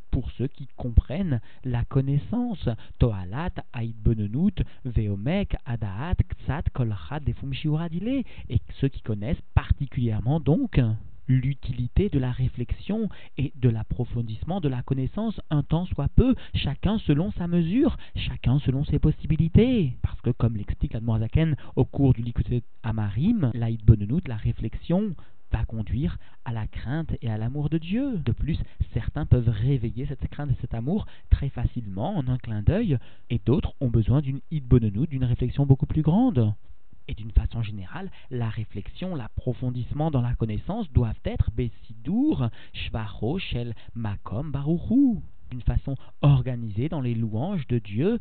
pour 0.09 0.31
ceux 0.31 0.47
qui 0.47 0.67
comprennent 0.75 1.39
la 1.63 1.85
connaissance. 1.85 2.67
Toalat, 2.97 3.51
Aïd 3.73 3.95
Benenut, 4.01 4.63
Veomek, 4.85 5.55
Adaat, 5.65 6.15
Ksat, 6.15 6.63
Kolachat, 6.73 7.19
Defum 7.19 7.53
et 7.53 8.59
ceux 8.79 8.87
qui 8.87 9.01
connaissent 9.01 9.41
particulièrement 9.53 10.39
donc 10.39 10.79
l'utilité 11.31 12.09
de 12.09 12.19
la 12.19 12.31
réflexion 12.31 13.09
et 13.37 13.53
de 13.55 13.69
l'approfondissement 13.69 14.59
de 14.59 14.69
la 14.69 14.81
connaissance 14.83 15.39
un 15.49 15.63
temps 15.63 15.85
soit 15.85 16.09
peu, 16.09 16.35
chacun 16.53 16.99
selon 16.99 17.31
sa 17.31 17.47
mesure, 17.47 17.97
chacun 18.15 18.59
selon 18.59 18.83
ses 18.83 18.99
possibilités. 18.99 19.97
Parce 20.01 20.19
que 20.21 20.31
comme 20.31 20.57
l'explique 20.57 20.95
Admorazaken 20.95 21.55
au 21.75 21.85
cours 21.85 22.13
du 22.13 22.21
Likuté 22.21 22.63
Amarim, 22.83 23.51
la 23.53 23.69
Bonenout, 23.85 24.27
la 24.27 24.35
réflexion, 24.35 25.15
va 25.51 25.65
conduire 25.65 26.17
à 26.45 26.53
la 26.53 26.65
crainte 26.67 27.11
et 27.21 27.29
à 27.29 27.37
l'amour 27.37 27.69
de 27.69 27.77
Dieu. 27.77 28.17
De 28.19 28.31
plus, 28.31 28.57
certains 28.93 29.25
peuvent 29.25 29.49
réveiller 29.49 30.05
cette 30.05 30.27
crainte 30.29 30.51
et 30.51 30.57
cet 30.61 30.73
amour 30.73 31.05
très 31.29 31.49
facilement 31.49 32.17
en 32.17 32.27
un 32.27 32.37
clin 32.37 32.61
d'œil, 32.61 32.97
et 33.29 33.39
d'autres 33.45 33.73
ont 33.81 33.89
besoin 33.89 34.21
d'une 34.21 34.39
idbonenou, 34.49 35.07
d'une 35.07 35.25
réflexion 35.25 35.65
beaucoup 35.65 35.85
plus 35.85 36.01
grande. 36.01 36.53
Et 37.11 37.13
d'une 37.13 37.31
façon 37.31 37.61
générale, 37.61 38.09
la 38.29 38.47
réflexion, 38.47 39.15
l'approfondissement 39.17 40.11
dans 40.11 40.21
la 40.21 40.33
connaissance 40.33 40.89
doivent 40.93 41.19
être 41.25 41.51
Bessidour, 41.51 42.47
Shvacho, 42.71 43.37
Shel, 43.37 43.75
Makom, 43.95 44.49
Baruchu, 44.49 45.19
d'une 45.49 45.61
façon 45.61 45.97
organisée 46.21 46.87
dans 46.87 47.01
les 47.01 47.13
louanges 47.13 47.67
de 47.67 47.79
Dieu, 47.79 48.17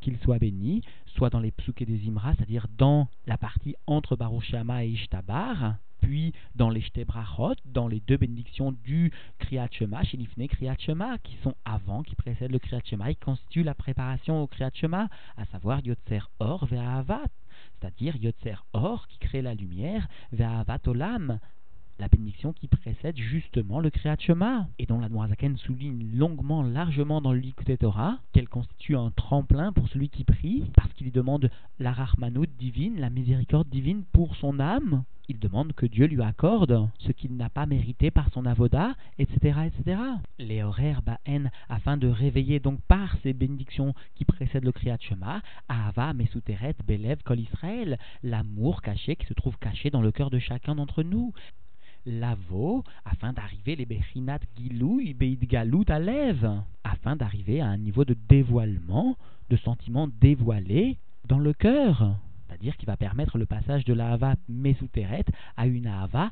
qu'il 0.00 0.18
soit 0.18 0.40
béni, 0.40 0.82
soit 1.06 1.30
dans 1.30 1.38
les 1.38 1.52
psuké 1.52 1.86
des 1.86 2.08
Imra, 2.08 2.34
c'est-à-dire 2.34 2.66
dans 2.76 3.06
la 3.28 3.38
partie 3.38 3.76
entre 3.86 4.16
Baruch 4.16 4.52
et 4.52 4.88
Ishtabar, 4.88 5.76
puis 6.00 6.32
dans 6.56 6.70
les 6.70 6.80
Shtebrachot, 6.80 7.54
dans 7.64 7.86
les 7.86 8.00
deux 8.00 8.16
bénédictions 8.16 8.72
du 8.72 9.12
Kriyat 9.38 9.68
Shema, 9.70 10.02
chez 10.02 10.18
qui 10.18 11.36
sont 11.44 11.54
avant, 11.64 12.02
qui 12.02 12.16
précèdent 12.16 12.50
le 12.50 12.58
Kriyat 12.58 12.82
Shema, 12.84 13.12
et 13.12 13.14
constituent 13.14 13.62
la 13.62 13.74
préparation 13.74 14.42
au 14.42 14.48
Kriyat 14.48 14.72
Shema, 14.74 15.08
à 15.36 15.46
savoir 15.46 15.86
Yotzer 15.86 16.28
Or 16.40 16.66
Ve'ahavat, 16.66 17.28
c'est-à-dire 17.84 18.16
Yotzer 18.16 18.64
Or, 18.72 19.06
qui 19.08 19.18
crée 19.18 19.42
la 19.42 19.54
lumière, 19.54 20.08
Ve'ahavat 20.32 20.78
Olam, 20.86 21.38
la 21.98 22.08
bénédiction 22.08 22.54
qui 22.54 22.66
précède 22.66 23.16
justement 23.18 23.78
le 23.78 23.90
Kriyat 23.90 24.16
Shema, 24.18 24.68
et 24.78 24.86
dont 24.86 24.98
la 24.98 25.10
Noirzaken 25.10 25.58
souligne 25.58 26.16
longuement, 26.16 26.62
largement 26.62 27.20
dans 27.20 27.34
l'Ikuté 27.34 27.76
Torah, 27.76 28.18
qu'elle 28.32 28.48
constitue 28.48 28.96
un 28.96 29.10
tremplin 29.10 29.72
pour 29.72 29.88
celui 29.88 30.08
qui 30.08 30.24
prie, 30.24 30.64
parce 30.74 30.92
qu'il 30.94 31.12
demande 31.12 31.50
la 31.78 31.92
Rahmanout 31.92 32.46
divine, 32.58 32.98
la 32.98 33.10
miséricorde 33.10 33.68
divine 33.68 34.04
pour 34.12 34.34
son 34.36 34.60
âme, 34.60 35.04
il 35.28 35.38
demande 35.38 35.72
que 35.72 35.86
Dieu 35.86 36.06
lui 36.06 36.22
accorde 36.22 36.88
ce 36.98 37.12
qu'il 37.12 37.36
n'a 37.36 37.48
pas 37.48 37.66
mérité 37.66 38.10
par 38.10 38.30
son 38.32 38.44
avoda, 38.44 38.94
etc., 39.18 39.58
etc. 39.66 40.00
Les 40.38 40.62
horaires 40.62 41.02
ba'en, 41.02 41.50
afin 41.68 41.96
de 41.96 42.08
réveiller 42.08 42.60
donc 42.60 42.80
par 42.82 43.16
ces 43.22 43.32
bénédictions 43.32 43.94
qui 44.14 44.24
précèdent 44.24 44.64
le 44.64 44.72
Kriyat 44.72 44.98
Shema, 45.00 45.40
Ahava, 45.68 46.12
Mesuteret, 46.12 46.74
Belev, 46.86 47.22
Kol 47.24 47.40
Israël, 47.40 47.98
l'amour 48.22 48.82
caché 48.82 49.16
qui 49.16 49.26
se 49.26 49.34
trouve 49.34 49.56
caché 49.58 49.90
dans 49.90 50.02
le 50.02 50.12
cœur 50.12 50.30
de 50.30 50.38
chacun 50.38 50.74
d'entre 50.74 51.02
nous. 51.02 51.32
Lavo, 52.06 52.84
afin 53.06 53.32
d'arriver 53.32 53.76
les 53.76 53.86
Bechinat 53.86 54.40
Gilou, 54.58 55.00
Beid 55.16 55.46
Galut 55.48 55.86
Alev, 55.88 56.46
afin 56.84 57.16
d'arriver 57.16 57.62
à 57.62 57.66
un 57.66 57.78
niveau 57.78 58.04
de 58.04 58.14
dévoilement, 58.28 59.16
de 59.48 59.56
sentiments 59.56 60.08
dévoilés 60.20 60.98
dans 61.26 61.38
le 61.38 61.54
cœur 61.54 62.18
c'est-à-dire 62.64 62.78
qui 62.78 62.86
va 62.86 62.96
permettre 62.96 63.36
le 63.36 63.44
passage 63.44 63.84
de 63.84 63.92
la 63.92 64.12
Hava 64.12 64.36
à 65.56 65.66
une 65.66 65.86
Hava 65.86 66.30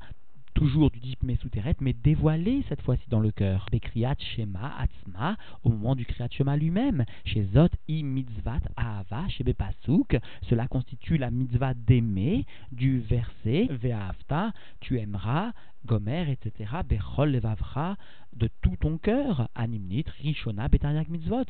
toujours 0.54 0.90
du 0.90 0.98
type 0.98 1.22
Mesuteret, 1.22 1.76
mais 1.80 1.92
dévoilée 1.92 2.64
cette 2.70 2.80
fois-ci 2.80 3.04
dans 3.10 3.20
le 3.20 3.30
cœur. 3.30 3.66
Bekriyat 3.70 4.16
Shema 4.18 4.72
Atzma, 4.78 5.36
au 5.62 5.68
moment 5.68 5.94
du 5.94 6.06
Kriyat 6.06 6.28
Shema 6.30 6.56
lui-même. 6.56 7.04
Chez 7.26 7.44
Zot 7.52 7.68
i 7.88 8.02
Mitzvat 8.02 8.60
Ahava, 8.76 9.28
chez 9.28 9.44
Bepasuk, 9.44 10.18
cela 10.48 10.68
constitue 10.68 11.18
la 11.18 11.30
mitzvah 11.30 11.74
d'aimer 11.74 12.46
du 12.70 13.00
verset 13.00 13.68
Ve'afta, 13.70 14.52
tu 14.80 14.98
aimeras, 14.98 15.52
Gomer, 15.84 16.30
etc. 16.30 16.70
Bechol 16.88 17.32
Levavra, 17.32 17.96
de 18.34 18.48
tout 18.62 18.76
ton 18.80 18.96
cœur, 18.96 19.48
Animnit, 19.54 20.04
Rishona, 20.22 20.68
Betariak 20.68 21.08
Mitzvot 21.08 21.44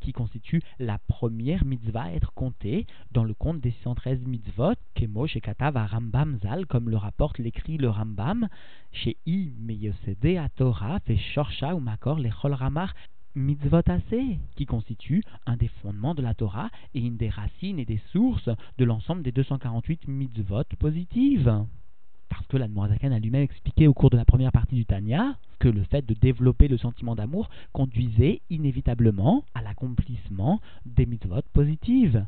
qui 0.00 0.12
constitue 0.12 0.62
la 0.78 0.98
première 0.98 1.64
mitzvah 1.64 2.04
à 2.04 2.12
être 2.12 2.32
comptée 2.32 2.86
dans 3.12 3.24
le 3.24 3.34
compte 3.34 3.60
des 3.60 3.70
613 3.70 4.26
mitzvot, 4.26 4.74
Kemo 4.94 5.26
chez 5.26 5.40
Katav 5.40 5.76
à 5.76 5.86
Rambam 5.86 6.38
Zal, 6.42 6.66
comme 6.66 6.90
le 6.90 6.96
rapporte 6.96 7.38
l'écrit 7.38 7.76
le 7.76 7.88
Rambam, 7.88 8.48
chez 8.92 9.16
I 9.26 9.52
Meyosede 9.58 10.50
Torah, 10.56 11.00
fait 11.00 11.18
ou 11.72 11.80
Makor 11.80 12.18
les 12.18 12.30
Ramar 12.30 12.94
mitzvot 13.34 13.82
qui 14.56 14.66
constitue 14.66 15.22
un 15.46 15.56
des 15.56 15.68
fondements 15.82 16.14
de 16.14 16.22
la 16.22 16.34
Torah 16.34 16.70
et 16.94 17.00
une 17.00 17.16
des 17.16 17.28
racines 17.28 17.78
et 17.78 17.84
des 17.84 18.00
sources 18.10 18.50
de 18.78 18.84
l'ensemble 18.84 19.22
des 19.22 19.32
248 19.32 20.08
mitzvot 20.08 20.64
positives 20.78 21.64
parce 22.30 22.46
que 22.46 22.56
l'Admorazakan 22.56 23.12
a 23.12 23.18
lui-même 23.18 23.42
expliqué 23.42 23.86
au 23.86 23.92
cours 23.92 24.08
de 24.08 24.16
la 24.16 24.24
première 24.24 24.52
partie 24.52 24.76
du 24.76 24.86
Tanya 24.86 25.36
que 25.58 25.68
le 25.68 25.82
fait 25.82 26.06
de 26.06 26.14
développer 26.14 26.68
le 26.68 26.78
sentiment 26.78 27.14
d'amour 27.14 27.50
conduisait 27.72 28.40
inévitablement 28.48 29.44
à 29.54 29.60
l'accomplissement 29.60 30.60
des 30.86 31.04
mitzvot 31.04 31.42
positives. 31.52 32.24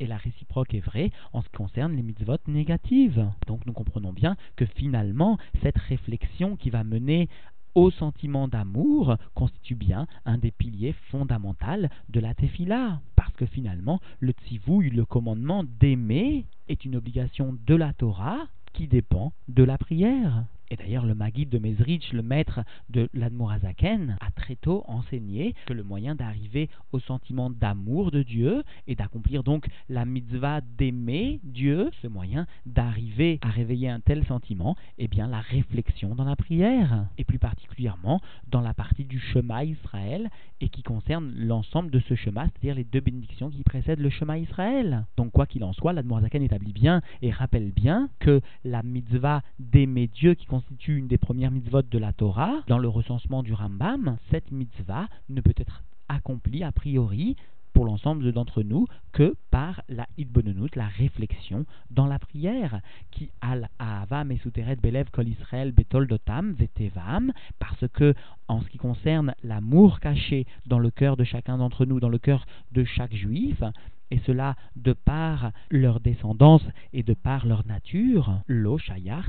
Et 0.00 0.06
la 0.06 0.16
réciproque 0.16 0.74
est 0.74 0.80
vraie 0.80 1.10
en 1.32 1.42
ce 1.42 1.48
qui 1.48 1.56
concerne 1.56 1.94
les 1.94 2.02
mitzvot 2.02 2.38
négatives. 2.46 3.28
Donc 3.46 3.66
nous 3.66 3.72
comprenons 3.72 4.12
bien 4.12 4.36
que 4.56 4.64
finalement, 4.64 5.38
cette 5.62 5.78
réflexion 5.78 6.56
qui 6.56 6.70
va 6.70 6.82
mener 6.82 7.28
au 7.74 7.90
sentiment 7.90 8.48
d'amour 8.48 9.16
constitue 9.34 9.74
bien 9.74 10.06
un 10.24 10.38
des 10.38 10.50
piliers 10.50 10.94
fondamentaux 11.10 11.88
de 12.08 12.20
la 12.20 12.34
tefila. 12.34 13.00
Parce 13.16 13.34
que 13.34 13.46
finalement, 13.46 14.00
le 14.20 14.32
tzivouille, 14.32 14.90
le 14.90 15.04
commandement 15.04 15.64
d'aimer, 15.64 16.46
est 16.68 16.84
une 16.84 16.96
obligation 16.96 17.56
de 17.66 17.74
la 17.74 17.92
Torah 17.92 18.46
qui 18.72 18.88
dépend 18.88 19.32
de 19.48 19.64
la 19.64 19.78
prière. 19.78 20.44
Et 20.72 20.76
d'ailleurs, 20.76 21.04
le 21.04 21.14
Maguid 21.14 21.50
de 21.50 21.58
Mezrich, 21.58 22.14
le 22.14 22.22
maître 22.22 22.60
de 22.88 23.06
l'Admorazaken, 23.12 24.16
a 24.18 24.30
très 24.30 24.56
tôt 24.56 24.84
enseigné 24.88 25.54
que 25.66 25.74
le 25.74 25.82
moyen 25.82 26.14
d'arriver 26.14 26.70
au 26.92 26.98
sentiment 26.98 27.50
d'amour 27.50 28.10
de 28.10 28.22
Dieu 28.22 28.62
et 28.86 28.94
d'accomplir 28.94 29.42
donc 29.44 29.66
la 29.90 30.06
mitzvah 30.06 30.62
d'aimer 30.78 31.40
Dieu, 31.44 31.90
ce 32.00 32.06
moyen 32.06 32.46
d'arriver 32.64 33.38
à 33.42 33.50
réveiller 33.50 33.90
un 33.90 34.00
tel 34.00 34.24
sentiment, 34.24 34.74
eh 34.96 35.08
bien 35.08 35.28
la 35.28 35.40
réflexion 35.40 36.14
dans 36.14 36.24
la 36.24 36.36
prière, 36.36 37.04
et 37.18 37.24
plus 37.24 37.38
particulièrement 37.38 38.22
dans 38.48 38.62
la 38.62 38.72
partie 38.72 39.04
du 39.04 39.20
Shema 39.20 39.66
Israël 39.66 40.30
et 40.62 40.70
qui 40.70 40.82
concerne 40.82 41.34
l'ensemble 41.36 41.90
de 41.90 42.00
ce 42.08 42.14
Shema, 42.14 42.46
c'est-à-dire 42.46 42.76
les 42.76 42.84
deux 42.84 43.00
bénédictions 43.00 43.50
qui 43.50 43.62
précèdent 43.62 44.00
le 44.00 44.08
Shema 44.08 44.38
Israël. 44.38 45.04
Donc 45.18 45.32
quoi 45.32 45.44
qu'il 45.44 45.64
en 45.64 45.74
soit, 45.74 45.92
l'Admorazaken 45.92 46.42
établit 46.42 46.72
bien 46.72 47.02
et 47.20 47.30
rappelle 47.30 47.72
bien 47.72 48.08
que 48.20 48.40
la 48.64 48.82
mitzvah 48.82 49.42
d'aimer 49.58 50.06
Dieu 50.06 50.32
qui 50.32 50.46
constitue 50.62 50.96
une 50.96 51.08
des 51.08 51.18
premières 51.18 51.50
mitzvot 51.50 51.82
de 51.82 51.98
la 51.98 52.12
Torah, 52.12 52.62
dans 52.68 52.78
le 52.78 52.88
recensement 52.88 53.42
du 53.42 53.52
Rambam, 53.52 54.16
cette 54.30 54.52
mitzvah 54.52 55.08
ne 55.28 55.40
peut 55.40 55.54
être 55.56 55.82
accomplie 56.08 56.62
a 56.62 56.70
priori 56.70 57.36
pour 57.72 57.84
l'ensemble 57.84 58.32
d'entre 58.32 58.62
nous 58.62 58.86
que 59.12 59.34
par 59.50 59.82
la 59.88 60.06
hitbonenut, 60.18 60.76
la 60.76 60.86
réflexion 60.86 61.64
dans 61.90 62.06
la 62.06 62.18
prière, 62.18 62.80
qui 63.10 63.30
al 63.40 63.70
ahavam 63.78 64.30
et 64.30 64.40
belev 64.80 65.10
kol 65.10 65.26
Israël 65.26 65.72
betol 65.72 66.06
dotam 66.06 66.52
vetevam, 66.52 67.32
parce 67.58 67.88
que 67.92 68.14
en 68.46 68.60
ce 68.60 68.68
qui 68.68 68.78
concerne 68.78 69.34
l'amour 69.42 70.00
caché 70.00 70.46
dans 70.66 70.78
le 70.78 70.90
cœur 70.90 71.16
de 71.16 71.24
chacun 71.24 71.58
d'entre 71.58 71.86
nous, 71.86 71.98
dans 71.98 72.10
le 72.10 72.18
cœur 72.18 72.46
de 72.72 72.84
chaque 72.84 73.14
juif, 73.14 73.62
et 74.12 74.20
cela 74.26 74.56
de 74.76 74.92
par 74.92 75.52
leur 75.70 75.98
descendance 76.00 76.62
et 76.92 77.02
de 77.02 77.14
par 77.14 77.46
leur 77.46 77.66
nature, 77.66 78.42
lo 78.46 78.76
shayar 78.76 79.26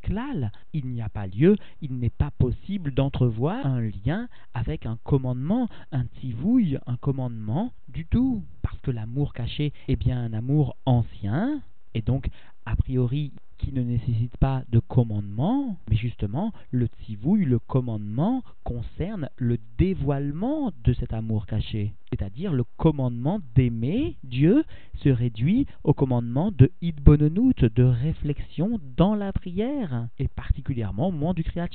klal. 0.00 0.50
Il 0.72 0.86
n'y 0.86 1.02
a 1.02 1.10
pas 1.10 1.26
lieu, 1.26 1.56
il 1.82 1.98
n'est 1.98 2.08
pas 2.08 2.30
possible 2.30 2.94
d'entrevoir 2.94 3.66
un 3.66 3.82
lien 3.82 4.28
avec 4.54 4.86
un 4.86 4.98
commandement, 5.04 5.68
un 5.92 6.04
tzivouy, 6.04 6.78
un 6.86 6.96
commandement 6.96 7.72
du 7.88 8.06
tout. 8.06 8.42
Parce 8.62 8.80
que 8.80 8.90
l'amour 8.90 9.34
caché 9.34 9.74
est 9.86 9.96
bien 9.96 10.24
un 10.24 10.32
amour 10.32 10.76
ancien, 10.86 11.60
et 11.92 12.00
donc 12.00 12.28
a 12.64 12.74
priori 12.74 13.32
qui 13.58 13.72
ne 13.72 13.82
nécessite 13.82 14.36
pas 14.38 14.62
de 14.70 14.78
commandement, 14.78 15.76
mais 15.90 15.96
justement, 15.96 16.52
le 16.70 16.86
tzivouille, 16.86 17.44
le 17.44 17.58
commandement, 17.58 18.42
concerne 18.72 19.28
le 19.36 19.58
dévoilement 19.78 20.72
de 20.84 20.92
cet 20.94 21.12
amour 21.12 21.46
caché. 21.46 21.92
C'est-à-dire 22.10 22.52
le 22.52 22.64
commandement 22.76 23.40
d'aimer 23.54 24.16
Dieu 24.24 24.64
se 25.02 25.08
réduit 25.08 25.66
au 25.84 25.92
commandement 25.92 26.52
de 26.52 26.70
hitbonenout, 26.80 27.64
de 27.64 27.82
réflexion 27.82 28.80
dans 28.96 29.14
la 29.14 29.32
prière, 29.32 30.08
et 30.18 30.28
particulièrement 30.28 31.08
au 31.08 31.12
moment 31.12 31.34
du 31.34 31.44
Kriyat 31.44 31.68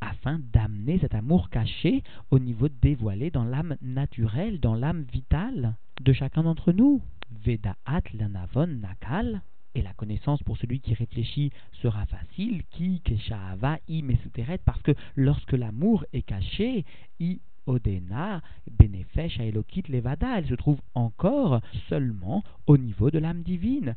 afin 0.00 0.40
d'amener 0.52 0.98
cet 0.98 1.14
amour 1.14 1.50
caché 1.50 2.02
au 2.30 2.38
niveau 2.38 2.68
dévoilé 2.68 3.30
dans 3.30 3.44
l'âme 3.44 3.76
naturelle, 3.82 4.58
dans 4.58 4.74
l'âme 4.74 5.04
vitale 5.12 5.74
de 6.00 6.12
chacun 6.12 6.42
d'entre 6.42 6.72
nous. 6.72 7.02
Vedaat 7.44 8.02
lanavon 8.14 8.66
nakal, 8.66 9.42
et 9.74 9.82
la 9.82 9.92
connaissance 9.94 10.42
pour 10.42 10.56
celui 10.58 10.80
qui 10.80 10.94
réfléchit 10.94 11.50
sera 11.80 12.06
facile, 12.06 12.62
qui, 12.70 13.00
keshahava, 13.00 13.78
i, 13.88 14.02
mesuteret, 14.02 14.58
parce 14.58 14.82
que 14.82 14.92
lorsque 15.16 15.52
l'amour 15.52 16.04
est 16.12 16.22
caché, 16.22 16.84
i, 17.20 17.40
Odena, 17.66 18.42
Benefesh, 18.70 19.38
Aelokit, 19.38 19.84
Levada, 19.88 20.38
elle 20.38 20.48
se 20.48 20.54
trouve 20.54 20.80
encore 20.94 21.60
seulement 21.88 22.42
au 22.66 22.76
niveau 22.76 23.10
de 23.10 23.18
l'âme 23.18 23.42
divine, 23.42 23.94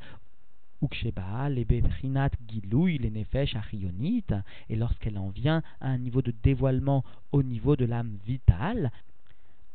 et 4.70 4.75
lorsqu'elle 4.75 5.17
en 5.17 5.29
vient 5.29 5.63
à 5.79 5.88
un 5.88 5.98
niveau 5.98 6.22
de 6.22 6.34
dévoilement 6.44 7.03
au 7.32 7.41
niveau 7.44 7.75
de 7.75 7.86
l'âme 7.86 8.17
vitale, 8.25 8.91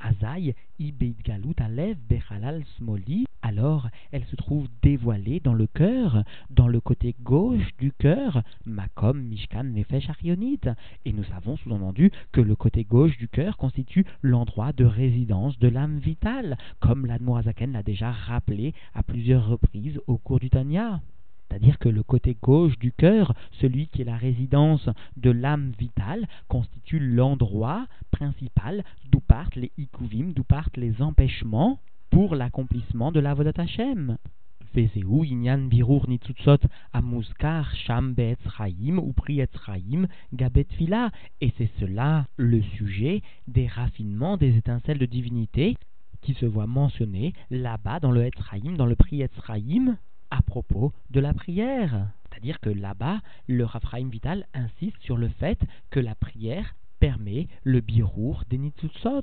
Azaï, 0.02 0.54
Galut 1.24 1.54
Alev 1.58 1.96
Smoli, 2.76 3.26
alors 3.42 3.88
elle 4.12 4.24
se 4.24 4.36
trouve 4.36 4.68
dévoilée 4.82 5.40
dans 5.40 5.54
le 5.54 5.66
cœur, 5.66 6.24
dans 6.50 6.68
le 6.68 6.80
côté 6.80 7.14
gauche 7.22 7.76
du 7.78 7.92
cœur, 7.92 8.42
Makom 8.64 9.20
Mishkan 9.20 9.64
Nefesh 9.64 10.08
Arionit. 10.08 10.60
Et 11.04 11.12
nous 11.12 11.24
savons 11.24 11.56
sous-entendu 11.56 12.10
que 12.32 12.40
le 12.40 12.56
côté 12.56 12.84
gauche 12.84 13.16
du 13.18 13.28
cœur 13.28 13.56
constitue 13.56 14.06
l'endroit 14.22 14.72
de 14.72 14.84
résidence 14.84 15.58
de 15.58 15.68
l'âme 15.68 15.98
vitale, 15.98 16.56
comme 16.80 17.06
l'Admorazaken 17.06 17.72
l'a 17.72 17.82
déjà 17.82 18.10
rappelé 18.10 18.74
à 18.94 19.02
plusieurs 19.02 19.46
reprises 19.46 20.00
au 20.06 20.16
cours 20.16 20.40
du 20.40 20.50
Tanya. 20.50 21.00
C'est-à-dire 21.50 21.80
que 21.80 21.88
le 21.88 22.04
côté 22.04 22.36
gauche 22.40 22.78
du 22.78 22.92
cœur, 22.92 23.34
celui 23.60 23.88
qui 23.88 24.02
est 24.02 24.04
la 24.04 24.16
résidence 24.16 24.88
de 25.16 25.30
l'âme 25.30 25.72
vitale, 25.78 26.28
constitue 26.46 27.00
l'endroit 27.00 27.86
principal 28.12 28.84
d'où 29.10 29.18
partent 29.18 29.56
les 29.56 29.72
ikuvim, 29.76 30.32
d'où 30.32 30.44
partent 30.44 30.76
les 30.76 31.02
empêchements 31.02 31.80
pour 32.10 32.36
l'accomplissement 32.36 33.10
de 33.10 33.18
la 33.18 33.34
Vodat 33.34 33.60
Hashem. 33.60 34.16
Vezeu 34.72 35.24
inyan 35.24 35.66
birur 35.66 36.08
nitzutzot 36.08 36.60
amuzkar 36.92 37.74
sham 37.74 38.14
ou 38.98 39.14
chaim 39.66 40.06
gabet 40.32 40.66
fila. 40.78 41.10
Et 41.40 41.52
c'est 41.58 41.70
cela 41.80 42.26
le 42.36 42.62
sujet 42.62 43.22
des 43.48 43.66
raffinements, 43.66 44.36
des 44.36 44.56
étincelles 44.56 44.98
de 44.98 45.06
divinité 45.06 45.76
qui 46.22 46.34
se 46.34 46.46
voient 46.46 46.68
mentionnés 46.68 47.32
là-bas 47.50 47.98
dans 47.98 48.12
le 48.12 48.24
Etzraïm, 48.24 48.76
dans 48.76 48.86
le 48.86 48.94
Pri 48.94 49.22
Etzraïm, 49.22 49.96
à 50.30 50.42
propos 50.42 50.92
de 51.10 51.20
la 51.20 51.32
prière. 51.32 52.08
C'est-à-dire 52.30 52.60
que 52.60 52.70
là-bas, 52.70 53.20
le 53.46 53.64
Raphaïm 53.64 54.10
Vital 54.10 54.46
insiste 54.54 55.00
sur 55.00 55.16
le 55.16 55.28
fait 55.28 55.60
que 55.90 56.00
la 56.00 56.14
prière 56.14 56.74
permet 57.00 57.48
le 57.64 57.80
birour 57.80 58.44
des 58.48 58.58
Nitzutzot. 58.58 59.22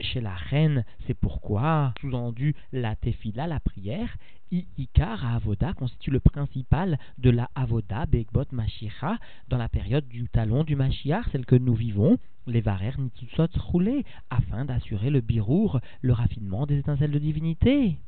Chez 0.00 0.20
la 0.20 0.34
reine, 0.34 0.84
c'est 1.06 1.14
pourquoi, 1.14 1.94
sous-entendu, 2.00 2.54
la 2.72 2.96
tefila, 2.96 3.46
la 3.46 3.60
prière, 3.60 4.18
Ikar 4.52 5.26
Avoda 5.34 5.72
constitue 5.72 6.10
le 6.10 6.20
principal 6.20 6.98
de 7.18 7.30
la 7.30 7.50
Avoda 7.54 8.06
Begbot 8.06 8.44
Mashiach 8.52 9.18
dans 9.48 9.56
la 9.56 9.68
période 9.68 10.06
du 10.06 10.28
talon 10.28 10.64
du 10.64 10.76
Mashiach, 10.76 11.26
celle 11.32 11.46
que 11.46 11.56
nous 11.56 11.74
vivons, 11.74 12.18
les 12.46 12.60
varer 12.60 12.92
Nitzutzot 12.98 13.48
roulés, 13.58 14.04
afin 14.30 14.64
d'assurer 14.64 15.10
le 15.10 15.20
birour, 15.20 15.80
le 16.02 16.12
raffinement 16.12 16.66
des 16.66 16.78
étincelles 16.78 17.10
de 17.10 17.18
divinité. 17.18 17.98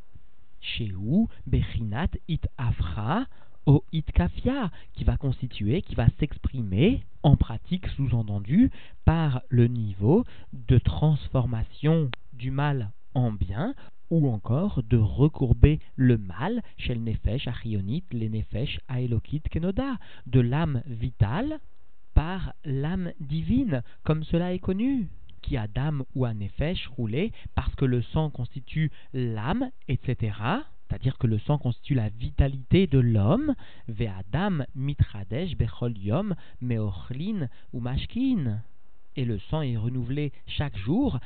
Bechinat 1.46 2.10
It 2.28 2.46
Afra 2.56 3.26
au 3.66 3.84
It 3.92 4.10
Kafia, 4.12 4.70
qui 4.94 5.04
va 5.04 5.16
constituer, 5.16 5.82
qui 5.82 5.94
va 5.94 6.08
s'exprimer 6.18 7.04
en 7.22 7.36
pratique 7.36 7.86
sous-entendu 7.88 8.70
par 9.04 9.42
le 9.50 9.66
niveau 9.66 10.24
de 10.52 10.78
transformation 10.78 12.10
du 12.32 12.50
mal 12.50 12.92
en 13.14 13.32
bien 13.32 13.74
ou 14.10 14.28
encore 14.28 14.82
de 14.84 14.96
recourber 14.96 15.80
le 15.96 16.16
mal 16.16 16.62
chez 16.78 16.94
le 16.94 17.00
Nefesh 17.00 17.46
Achionit, 17.46 18.04
le 18.12 18.28
Nefesh 18.28 18.80
Aelokit 18.88 19.42
Kenoda, 19.50 19.96
de 20.26 20.40
l'âme 20.40 20.82
vitale 20.86 21.60
par 22.14 22.54
l'âme 22.64 23.12
divine, 23.20 23.82
comme 24.02 24.24
cela 24.24 24.54
est 24.54 24.58
connu 24.58 25.08
qui 25.42 25.56
a 25.56 25.66
d'âme 25.66 26.04
ou 26.14 26.24
a 26.24 26.34
nefesh 26.34 26.86
roulé, 26.88 27.32
parce 27.54 27.74
que 27.74 27.84
le 27.84 28.02
sang 28.02 28.30
constitue 28.30 28.90
l'âme, 29.12 29.70
etc. 29.88 30.36
C'est-à-dire 30.88 31.18
que 31.18 31.26
le 31.26 31.38
sang 31.38 31.58
constitue 31.58 31.94
la 31.94 32.08
vitalité 32.08 32.86
de 32.86 32.98
l'homme, 32.98 33.54
ve'adam 33.88 34.64
mitradesh 34.74 35.56
bechol 35.56 35.96
yom 35.98 36.34
meochlin 36.62 37.48
ou 37.72 37.80
mashkin. 37.80 38.62
Et 39.16 39.24
le 39.24 39.38
sang 39.50 39.62
est 39.62 39.76
renouvelé 39.76 40.32
chaque 40.46 40.76
jour 40.78 41.18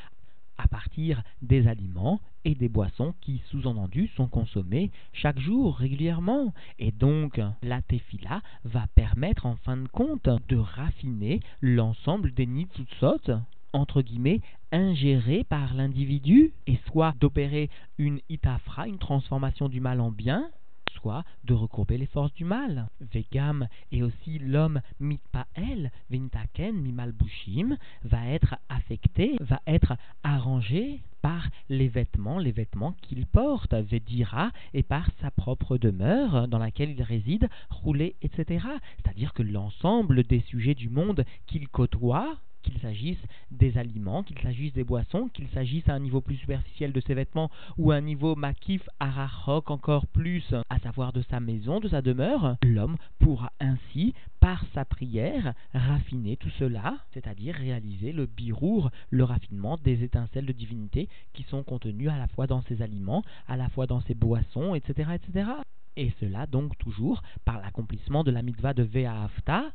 à 0.58 0.68
partir 0.68 1.22
des 1.42 1.66
aliments 1.66 2.20
et 2.44 2.54
des 2.54 2.68
boissons 2.68 3.14
qui, 3.20 3.42
sous-entendu, 3.50 4.08
sont 4.16 4.28
consommés 4.28 4.90
chaque 5.12 5.38
jour 5.38 5.76
régulièrement. 5.76 6.52
Et 6.78 6.90
donc, 6.90 7.40
la 7.62 7.82
tefila 7.82 8.42
va 8.64 8.86
permettre 8.94 9.46
en 9.46 9.56
fin 9.56 9.76
de 9.76 9.88
compte 9.88 10.28
de 10.48 10.56
raffiner 10.56 11.40
l'ensemble 11.60 12.32
des 12.32 12.46
nitzutzot 12.46 13.40
entre 13.72 14.02
guillemets, 14.02 14.40
ingéré 14.70 15.44
par 15.44 15.74
l'individu, 15.74 16.52
et 16.66 16.78
soit 16.86 17.14
d'opérer 17.20 17.70
une 17.98 18.20
itafra, 18.28 18.88
une 18.88 18.98
transformation 18.98 19.68
du 19.68 19.80
mal 19.80 20.00
en 20.00 20.10
bien, 20.10 20.50
soit 20.92 21.24
de 21.44 21.54
recourber 21.54 21.98
les 21.98 22.06
forces 22.06 22.32
du 22.34 22.44
mal. 22.44 22.88
Vegam 23.00 23.66
et 23.90 24.02
aussi 24.02 24.38
l'homme 24.38 24.80
mitpael, 25.00 25.90
vintaken, 26.10 26.74
mimalbushim, 26.74 27.76
va 28.04 28.26
être 28.28 28.56
affecté, 28.68 29.36
va 29.40 29.60
être 29.66 29.94
arrangé 30.22 31.00
par 31.20 31.48
les 31.68 31.88
vêtements, 31.88 32.38
les 32.38 32.52
vêtements 32.52 32.94
qu'il 33.02 33.26
porte, 33.26 33.74
Vedira, 33.74 34.50
et 34.74 34.82
par 34.82 35.08
sa 35.20 35.30
propre 35.30 35.78
demeure 35.78 36.48
dans 36.48 36.58
laquelle 36.58 36.90
il 36.90 37.02
réside, 37.02 37.48
roulé, 37.70 38.16
etc. 38.22 38.66
C'est-à-dire 38.96 39.32
que 39.32 39.42
l'ensemble 39.42 40.24
des 40.24 40.40
sujets 40.40 40.74
du 40.74 40.88
monde 40.88 41.24
qu'il 41.46 41.68
côtoie, 41.68 42.36
qu'il 42.62 42.78
s'agisse 42.78 43.18
des 43.50 43.76
aliments, 43.78 44.22
qu'il 44.22 44.38
s'agisse 44.38 44.72
des 44.72 44.84
boissons, 44.84 45.28
qu'il 45.32 45.48
s'agisse 45.48 45.88
à 45.88 45.94
un 45.94 46.00
niveau 46.00 46.20
plus 46.20 46.36
superficiel 46.36 46.92
de 46.92 47.00
ses 47.00 47.14
vêtements 47.14 47.50
ou 47.78 47.90
à 47.90 47.96
un 47.96 48.00
niveau 48.00 48.34
makif, 48.34 48.88
arachok 49.00 49.70
encore 49.70 50.06
plus, 50.06 50.54
à 50.70 50.78
savoir 50.78 51.12
de 51.12 51.22
sa 51.30 51.40
maison, 51.40 51.80
de 51.80 51.88
sa 51.88 52.02
demeure, 52.02 52.56
l'homme 52.62 52.96
pourra 53.18 53.52
ainsi, 53.60 54.14
par 54.40 54.64
sa 54.74 54.84
prière, 54.84 55.54
raffiner 55.72 56.36
tout 56.36 56.50
cela, 56.58 56.98
c'est-à-dire 57.12 57.54
réaliser 57.54 58.12
le 58.12 58.26
birour, 58.26 58.90
le 59.10 59.24
raffinement 59.24 59.76
des 59.76 60.02
étincelles 60.02 60.46
de 60.46 60.52
divinité 60.52 61.08
qui 61.32 61.44
sont 61.44 61.62
contenues 61.62 62.08
à 62.08 62.18
la 62.18 62.26
fois 62.28 62.46
dans 62.46 62.62
ses 62.62 62.82
aliments, 62.82 63.22
à 63.48 63.56
la 63.56 63.68
fois 63.68 63.86
dans 63.86 64.00
ses 64.00 64.14
boissons, 64.14 64.74
etc. 64.74 65.10
etc. 65.14 65.50
Et 65.96 66.12
cela 66.20 66.46
donc 66.46 66.76
toujours 66.78 67.22
par 67.44 67.60
l'accomplissement 67.60 68.24
de 68.24 68.30
la 68.30 68.42
mitzvah 68.42 68.74
de 68.74 68.82
Ve'afta, 68.82 69.72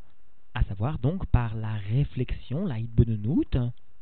à 0.57 0.63
savoir 0.63 0.97
donc 0.97 1.27
par 1.27 1.55
la 1.55 1.73
réflexion, 1.73 2.65
la 2.65 2.77
Benenout, 2.79 3.55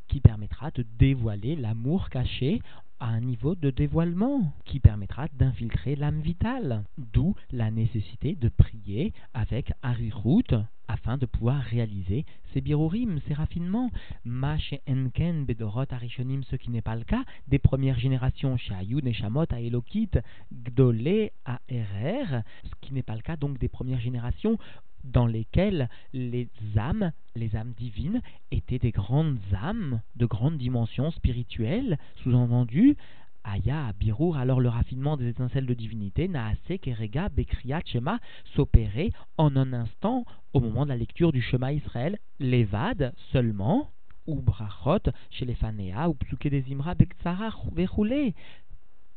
qui 0.07 0.21
permettra 0.21 0.71
de 0.71 0.85
dévoiler 0.97 1.57
l'amour 1.57 2.09
caché 2.09 2.61
à 3.01 3.07
un 3.07 3.19
niveau 3.19 3.55
de 3.55 3.71
dévoilement 3.71 4.53
qui 4.63 4.79
permettra 4.79 5.27
d'infiltrer 5.37 5.97
l'âme 5.97 6.21
vitale. 6.21 6.85
D'où 6.97 7.35
la 7.51 7.71
nécessité 7.71 8.35
de 8.35 8.47
prier 8.47 9.11
avec 9.33 9.73
Harirut 9.81 10.55
afin 10.87 11.17
de 11.17 11.25
pouvoir 11.25 11.61
réaliser 11.61 12.25
ces 12.53 12.61
birurim, 12.61 13.19
ces 13.27 13.33
raffinements. 13.33 13.91
Mache 14.23 14.75
enken 14.87 15.43
bedorot 15.43 15.91
arishonim, 15.91 16.41
ce 16.43 16.55
qui 16.55 16.69
n'est 16.71 16.81
pas 16.81 16.95
le 16.95 17.03
cas 17.03 17.25
des 17.49 17.59
premières 17.59 17.99
générations 17.99 18.55
chez 18.55 18.73
Ayud, 18.73 19.03
Neshamot, 19.03 19.51
Aelokit, 19.51 20.11
Gdole, 20.53 21.31
Aerer, 21.67 22.43
ce 22.63 22.71
qui 22.79 22.93
n'est 22.93 23.03
pas 23.03 23.15
le 23.15 23.23
cas 23.23 23.35
donc 23.35 23.57
des 23.57 23.67
premières 23.67 23.99
générations 23.99 24.57
dans 25.05 25.27
lesquelles 25.27 25.89
les 26.13 26.49
âmes, 26.77 27.11
les 27.35 27.55
âmes 27.55 27.73
divines, 27.77 28.21
étaient 28.51 28.79
des 28.79 28.91
grandes 28.91 29.39
âmes 29.53 30.01
de 30.15 30.25
grandes 30.25 30.57
dimensions 30.57 31.11
spirituelles, 31.11 31.97
sous-entendu, 32.23 32.97
Aya, 33.43 33.93
Birour, 33.99 34.37
alors 34.37 34.59
le 34.59 34.69
raffinement 34.69 35.17
des 35.17 35.29
étincelles 35.29 35.67
de 35.67 35.73
divinité, 35.75 36.27
Naase, 36.27 36.57
Kerega, 36.81 37.29
Bekriat, 37.29 37.81
Shema, 37.85 38.19
s'opérait 38.55 39.11
en 39.37 39.55
un 39.55 39.71
instant 39.71 40.25
au 40.53 40.59
moment 40.59 40.83
de 40.83 40.89
la 40.89 40.97
lecture 40.97 41.31
du 41.31 41.41
Shema 41.41 41.71
Israël, 41.71 42.17
l'évade 42.39 43.13
seulement, 43.31 43.91
ou 44.25 44.41
brachot 44.41 45.11
chez 45.29 45.45
les 45.45 45.53
Fanéa, 45.53 46.09
ou 46.09 46.15
psuke 46.15 46.47
des 46.47 46.71
Imra, 46.71 46.95
Bektsara, 46.95 47.51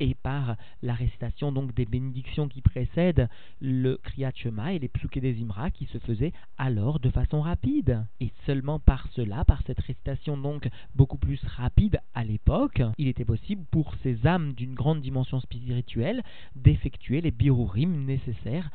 et 0.00 0.14
par 0.14 0.56
la 0.82 0.94
récitation 0.94 1.52
donc 1.52 1.74
des 1.74 1.86
bénédictions 1.86 2.48
qui 2.48 2.62
précèdent 2.62 3.28
le 3.60 3.96
Kriyat 3.96 4.32
Shema 4.34 4.72
et 4.72 4.78
les 4.78 4.88
Psuké 4.88 5.20
des 5.20 5.40
Imra 5.42 5.70
qui 5.70 5.86
se 5.86 5.98
faisaient 5.98 6.32
alors 6.56 7.00
de 7.00 7.10
façon 7.10 7.40
rapide. 7.40 8.04
Et 8.20 8.30
seulement 8.46 8.78
par 8.78 9.08
cela, 9.12 9.44
par 9.44 9.62
cette 9.66 9.80
récitation 9.80 10.36
donc 10.36 10.68
beaucoup 10.94 11.18
plus 11.18 11.40
rapide 11.44 12.00
à 12.14 12.24
l'époque, 12.24 12.82
il 12.98 13.08
était 13.08 13.24
possible 13.24 13.64
pour 13.70 13.94
ces 14.02 14.26
âmes 14.26 14.52
d'une 14.54 14.74
grande 14.74 15.00
dimension 15.00 15.40
spirituelle 15.40 16.22
d'effectuer 16.54 17.20
les 17.20 17.30
birurim 17.30 18.04
nécessaires 18.04 18.70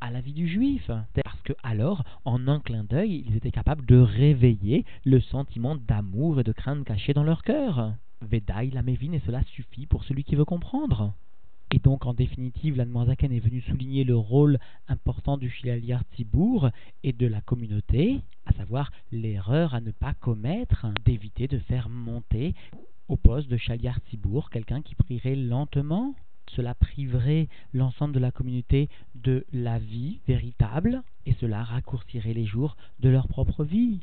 à 0.00 0.10
la 0.10 0.20
vie 0.20 0.32
du 0.32 0.48
juif. 0.48 0.90
Parce 1.24 1.42
que 1.42 1.52
alors, 1.62 2.04
en 2.24 2.48
un 2.48 2.60
clin 2.60 2.84
d'œil, 2.84 3.24
ils 3.26 3.36
étaient 3.36 3.50
capables 3.50 3.86
de 3.86 3.98
réveiller 3.98 4.84
le 5.04 5.20
sentiment 5.20 5.76
d'amour 5.76 6.40
et 6.40 6.44
de 6.44 6.52
crainte 6.52 6.84
caché 6.84 7.12
dans 7.12 7.24
leur 7.24 7.42
cœur. 7.42 7.94
Vedaï 8.22 8.70
la 8.70 8.82
mévine 8.82 9.14
et 9.14 9.22
cela 9.26 9.42
suffit 9.44 9.86
pour 9.86 10.04
celui 10.04 10.24
qui 10.24 10.36
veut 10.36 10.44
comprendre. 10.44 11.12
Et 11.72 11.80
donc, 11.80 12.06
en 12.06 12.14
définitive, 12.14 12.76
l'Anmoazaken 12.76 13.32
est 13.32 13.40
venu 13.40 13.60
souligner 13.60 14.04
le 14.04 14.16
rôle 14.16 14.58
important 14.86 15.36
du 15.36 15.50
Shilaliar 15.50 16.04
Tibour 16.14 16.70
et 17.02 17.12
de 17.12 17.26
la 17.26 17.40
communauté, 17.40 18.20
à 18.46 18.52
savoir 18.52 18.92
l'erreur 19.10 19.74
à 19.74 19.80
ne 19.80 19.90
pas 19.90 20.14
commettre, 20.14 20.86
d'éviter 21.04 21.48
de 21.48 21.58
faire 21.58 21.88
monter 21.88 22.54
au 23.08 23.16
poste 23.16 23.48
de 23.48 23.56
Shaliar 23.56 24.00
Tibour 24.02 24.50
quelqu'un 24.50 24.80
qui 24.80 24.94
prierait 24.94 25.34
lentement, 25.34 26.14
cela 26.54 26.74
priverait 26.74 27.48
l'ensemble 27.72 28.14
de 28.14 28.20
la 28.20 28.32
communauté 28.32 28.88
de 29.14 29.44
la 29.52 29.78
vie 29.78 30.20
véritable 30.26 31.02
et 31.26 31.34
cela 31.40 31.64
raccourcirait 31.64 32.34
les 32.34 32.46
jours 32.46 32.76
de 33.00 33.08
leur 33.08 33.28
propre 33.28 33.64
vie. 33.64 34.00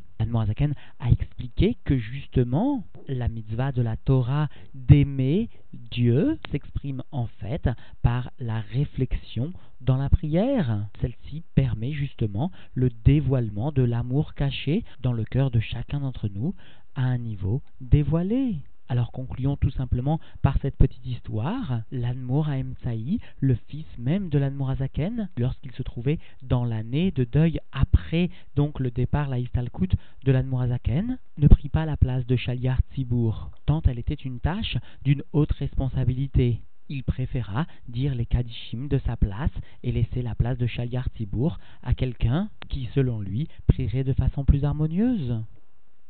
Zaken 0.48 0.74
a 1.00 1.12
expliqué 1.12 1.78
que 1.86 1.98
justement 1.98 2.84
la 3.08 3.28
mitzvah 3.28 3.72
de 3.72 3.82
la 3.82 3.98
Torah 3.98 4.50
d'aimer 4.74 5.50
Dieu 5.74 6.38
s'exprime 6.52 7.04
en 7.12 7.28
fait 7.28 7.70
par 8.02 8.32
la 8.40 8.60
réflexion 8.60 9.54
dans 9.82 9.98
la 9.98 10.10
prière. 10.10 10.88
Celle-ci 11.02 11.44
permet 11.56 11.92
justement 11.92 12.52
le 12.74 12.90
dévoilement 13.06 13.72
de 13.72 13.84
l'amour 13.84 14.34
caché 14.34 14.84
dans 15.02 15.14
le 15.14 15.26
cœur 15.26 15.52
de 15.52 15.60
chacun 15.60 16.00
d'entre 16.00 16.28
nous 16.30 16.56
à 16.96 17.04
un 17.04 17.18
niveau 17.18 17.62
dévoilé. 17.82 18.58
Alors 18.94 19.12
concluons 19.12 19.58
tout 19.58 19.72
simplement 19.72 20.20
par 20.44 20.60
cette 20.62 20.76
petite 20.76 21.04
histoire. 21.04 21.82
L'Anmour 21.92 22.48
Aemsaï, 22.48 23.18
le 23.40 23.56
fils 23.56 23.88
même 23.98 24.30
de 24.30 24.38
l'Anmour 24.38 24.70
Azaken, 24.70 25.30
lorsqu'il 25.36 25.72
se 25.72 25.82
trouvait 25.82 26.20
dans 26.44 26.64
l'année 26.64 27.10
de 27.10 27.24
deuil 27.24 27.60
après 27.72 28.30
donc 28.56 28.80
le 28.80 28.92
départ 28.92 29.30
la 29.30 29.40
de 29.40 30.32
l'Anmour 30.32 30.62
Azaken, 30.62 31.18
ne 31.40 31.48
prit 31.48 31.70
pas 31.70 31.88
la 31.88 31.98
place 31.98 32.28
de 32.28 32.36
Shaliar 32.36 32.78
Tzibour, 32.92 33.50
tant 33.66 33.82
elle 33.88 33.98
était 33.98 34.14
une 34.14 34.40
tâche 34.40 34.78
d'une 35.04 35.24
haute 35.34 35.54
responsabilité. 35.54 36.62
Il 36.88 37.04
préféra 37.04 37.66
dire 37.88 38.14
les 38.14 38.28
Kadishim 38.28 38.88
de 38.90 39.00
sa 39.00 39.18
place 39.18 39.50
et 39.82 39.92
laisser 39.92 40.22
la 40.22 40.36
place 40.36 40.60
de 40.60 40.68
Shaliar 40.68 41.08
Tzibour 41.16 41.58
à 41.82 41.96
quelqu'un 41.96 42.52
qui, 42.70 42.88
selon 42.94 43.22
lui, 43.22 43.48
prierait 43.66 44.04
de 44.04 44.14
façon 44.14 44.46
plus 44.46 44.64
harmonieuse. 44.64 45.42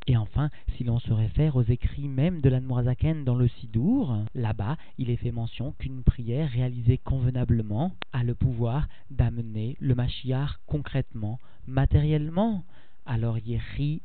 Et 0.08 0.18
enfin, 0.18 0.50
si 0.76 0.84
l'on 0.84 1.00
se 1.00 1.14
réfère 1.14 1.56
aux 1.56 1.64
écrits 1.64 2.10
même 2.10 2.42
de 2.42 2.50
l'Anmorazaken 2.50 3.24
dans 3.24 3.36
le 3.36 3.48
Sidour, 3.48 4.18
là-bas, 4.36 4.76
il 4.98 5.10
est 5.10 5.16
fait 5.16 5.32
mention 5.32 5.74
qu'une 5.80 6.04
prière 6.04 6.50
réalisée 6.50 6.98
convenablement 6.98 7.94
a 8.12 8.24
le 8.24 8.36
pouvoir 8.36 8.88
d'amener 9.10 9.78
le 9.80 9.96
Mashiach 9.96 10.60
concrètement, 10.68 11.40
matériellement. 11.68 12.64
Alors 13.06 13.38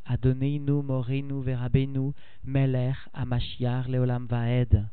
Adoneinu 0.07 0.83
Morenu 0.83 1.43
Verabenu 1.43 2.13
Meler 2.45 2.93
Amashiach 3.15 3.89
Leolam 3.89 4.27
Vaed. 4.27 4.87